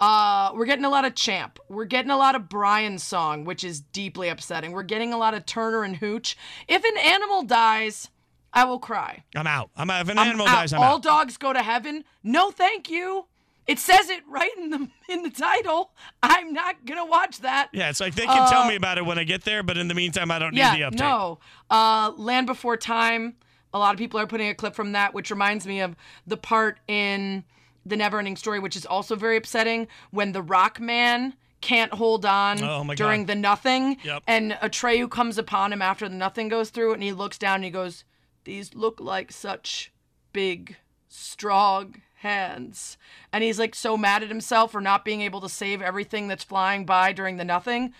[0.00, 1.58] Uh, we're getting a lot of Champ.
[1.68, 4.72] We're getting a lot of Brian's song, which is deeply upsetting.
[4.72, 6.36] We're getting a lot of Turner and Hooch.
[6.68, 8.10] If an animal dies,
[8.52, 9.22] I will cry.
[9.34, 9.70] I'm out.
[9.76, 10.02] I'm out.
[10.02, 10.54] If an I'm animal out.
[10.54, 10.86] dies, I'm out.
[10.86, 11.02] All out.
[11.02, 12.04] dogs go to heaven.
[12.22, 13.26] No, thank you.
[13.66, 15.90] It says it right in the in the title.
[16.22, 17.68] I'm not gonna watch that.
[17.72, 19.76] Yeah, it's like they can tell Uh, me about it when I get there, but
[19.76, 21.00] in the meantime, I don't yeah, need the update.
[21.00, 21.38] no.
[21.68, 23.34] Uh, Land Before Time.
[23.74, 25.96] A lot of people are putting a clip from that, which reminds me of
[26.26, 27.42] the part in
[27.86, 32.26] the never ending Story, which is also very upsetting when the Rock Man can't hold
[32.26, 33.26] on Oh, during God.
[33.28, 34.22] the nothing, Yep.
[34.26, 37.64] and Atreyu comes upon him after the nothing goes through, and he looks down and
[37.64, 38.04] he goes,
[38.44, 39.92] "These look like such
[40.32, 40.76] big,
[41.08, 42.96] strong." hands
[43.30, 46.42] and he's like so mad at himself for not being able to save everything that's
[46.42, 47.92] flying by during the nothing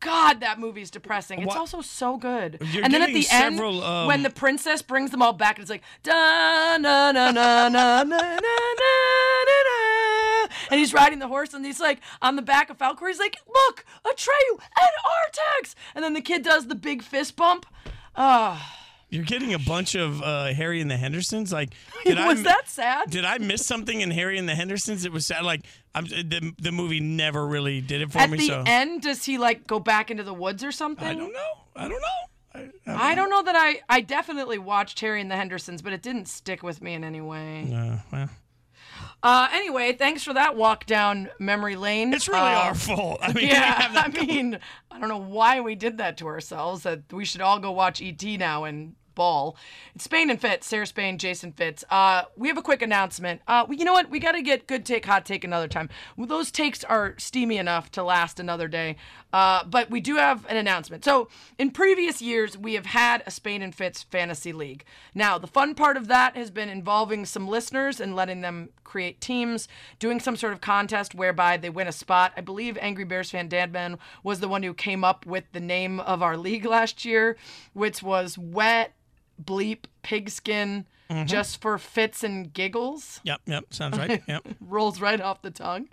[0.00, 1.40] God, that movie's depressing.
[1.40, 2.58] It's also so good.
[2.72, 5.58] You're and then at getting the end, um, when the princess brings them all back,
[5.58, 8.38] it's like da na na na na na na na na
[9.66, 13.08] na, and he's riding the horse, and he's like on the back of Falkor.
[13.08, 14.90] He's like, "Look, Atreyu and
[15.60, 17.66] Artax," and then the kid does the big fist bump.
[18.14, 18.77] Ah,
[19.10, 21.50] You're getting a bunch of uh, Harry and the Hendersons.
[21.52, 21.70] Like,
[22.04, 23.10] did was mi- that sad?
[23.10, 25.04] Did I miss something in Harry and the Hendersons?
[25.06, 25.44] It was sad.
[25.44, 25.62] Like,
[25.94, 28.36] I'm, the the movie never really did it for At me.
[28.38, 31.06] the so end, does he like go back into the woods or something?
[31.06, 31.52] I don't know.
[31.74, 32.68] I don't know.
[32.86, 33.80] I don't know that I.
[33.88, 37.20] I definitely watched Harry and the Hendersons, but it didn't stick with me in any
[37.20, 37.70] way.
[37.72, 38.30] Uh, well,
[39.22, 42.12] Uh, anyway, thanks for that walk down memory lane.
[42.12, 43.20] It's really Uh, our fault.
[43.22, 44.58] I mean, yeah, have that I mean,
[44.90, 46.82] I don't know why we did that to ourselves.
[46.82, 49.56] That we should all go watch ET now and ball.
[49.94, 51.84] It's Spain and Fitz, Sarah Spain, Jason Fitz.
[51.90, 53.42] Uh, we have a quick announcement.
[53.46, 54.08] Uh, you know what?
[54.08, 55.90] We got to get good take, hot take another time.
[56.16, 58.96] Those takes are steamy enough to last another day.
[59.32, 61.04] Uh, but we do have an announcement.
[61.04, 61.28] So,
[61.58, 64.84] in previous years, we have had a Spain and Fitz fantasy league.
[65.14, 69.20] Now, the fun part of that has been involving some listeners and letting them create
[69.20, 69.68] teams,
[69.98, 72.32] doing some sort of contest whereby they win a spot.
[72.38, 76.00] I believe Angry Bears fan Dadman was the one who came up with the name
[76.00, 77.36] of our league last year,
[77.74, 78.94] which was Wet
[79.42, 80.86] Bleep Pigskin.
[81.10, 81.26] Mhm.
[81.26, 84.22] Just for fits and giggles Yep, yep, sounds right.
[84.28, 84.46] Yep.
[84.60, 85.88] rolls right off the tongue.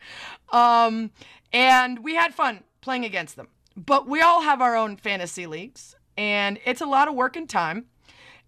[0.52, 1.12] Um,
[1.54, 3.48] and we had fun playing against them.
[3.78, 7.48] But we all have our own fantasy leagues, and it's a lot of work and
[7.48, 7.86] time.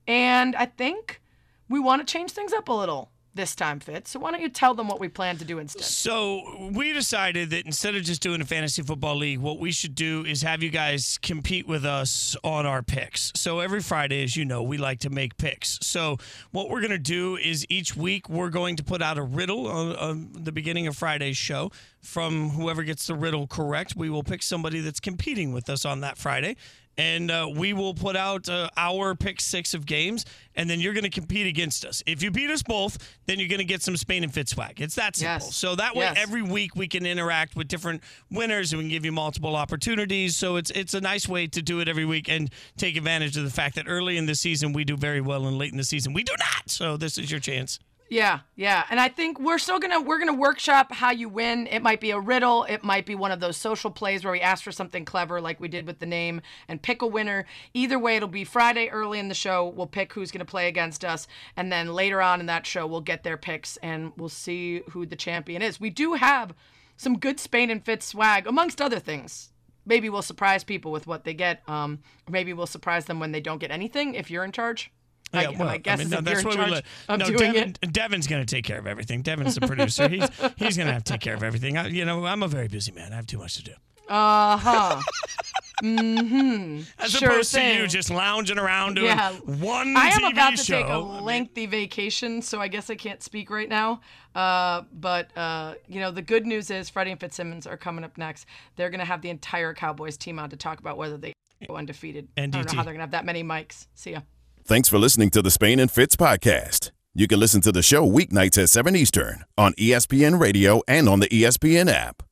[0.08, 1.22] And I think
[1.70, 4.12] we want to change things up a little this time, Fitz.
[4.12, 5.84] So why don't you tell them what we plan to do instead?
[5.84, 9.96] So we decided that instead of just doing a fantasy football league, what we should
[9.96, 13.32] do is have you guys compete with us on our picks.
[13.36, 15.80] So every Friday, as you know, we like to make picks.
[15.82, 16.18] So
[16.52, 19.68] what we're going to do is each week we're going to put out a riddle
[19.68, 21.72] on, on the beginning of Friday's show.
[22.02, 26.02] From whoever gets the riddle correct, we will pick somebody that's competing with us on
[26.02, 26.56] that Friday.
[27.00, 30.26] And uh, we will put out uh, our pick six of games,
[30.56, 32.02] and then you're going to compete against us.
[32.08, 32.98] If you beat us both,
[33.28, 34.82] then you're going to get some Spain and Fit swag.
[34.82, 35.46] It's that simple.
[35.48, 35.56] Yes.
[35.56, 36.18] So that way, Yes.
[36.20, 38.02] every week we can interact with different
[38.32, 40.36] winners, and we can give you multiple opportunities.
[40.38, 43.44] So it's it's a nice way to do it every week and take advantage of
[43.44, 45.84] the fact that early in the season we do very well, and late in the
[45.84, 46.68] season we do not.
[46.70, 47.78] So this is your chance.
[48.10, 48.86] Yeah, yeah.
[48.90, 51.68] And I think we're still gonna we're gonna workshop how you win.
[51.68, 54.40] It might be a riddle, it might be one of those social plays where we
[54.40, 57.46] ask for something clever like we did with the name and pick a winner.
[57.74, 59.68] Either way, it'll be Friday early in the show.
[59.68, 61.28] We'll pick who's gonna play against us,
[61.58, 65.06] and then later on in that show we'll get their picks and we'll see who
[65.06, 65.80] the champion is.
[65.80, 66.54] We do have
[66.96, 69.52] some good Spain and Fitz swag, amongst other things.
[69.86, 71.62] Maybe we'll surprise people with what they get.
[71.70, 74.92] Um, maybe we'll surprise them when they don't get anything if you're in charge.
[75.34, 76.86] I- Yeah, well, my guess I mean, no, that's why we let.
[77.10, 77.76] No, doing Devin.
[77.92, 79.22] Devin's going to take care of everything.
[79.22, 80.08] Devin's the producer.
[80.08, 81.78] He's he's going to have to take care of everything.
[81.78, 83.14] I, you know, I'm a very busy man.
[83.14, 83.74] I have too much to do.
[84.08, 85.02] Uh huh.
[85.84, 86.82] mm-hmm.
[86.98, 87.76] As sure opposed thing.
[87.76, 89.34] to you just lounging around doing yeah.
[89.34, 90.82] one I am TV about to show.
[90.82, 94.02] take a lengthy vacation, so I guess I can't speak right now.
[94.34, 98.18] Uh, but uh, you know, the good news is Freddie and Fitzsimmons are coming up
[98.18, 98.46] next.
[98.76, 101.34] They're gonna have the entire Cowboys team on to talk about whether they
[101.68, 102.30] go undefeated.
[102.38, 103.88] I don't know how they're gonna have that many mics.
[103.94, 104.22] See ya.
[104.68, 106.92] Thanks for listening to the Spain and Fitz podcast.
[107.16, 111.22] You can listen to the show weeknights at 7 Eastern on ESPN Radio and on
[111.22, 112.27] the ESPN app.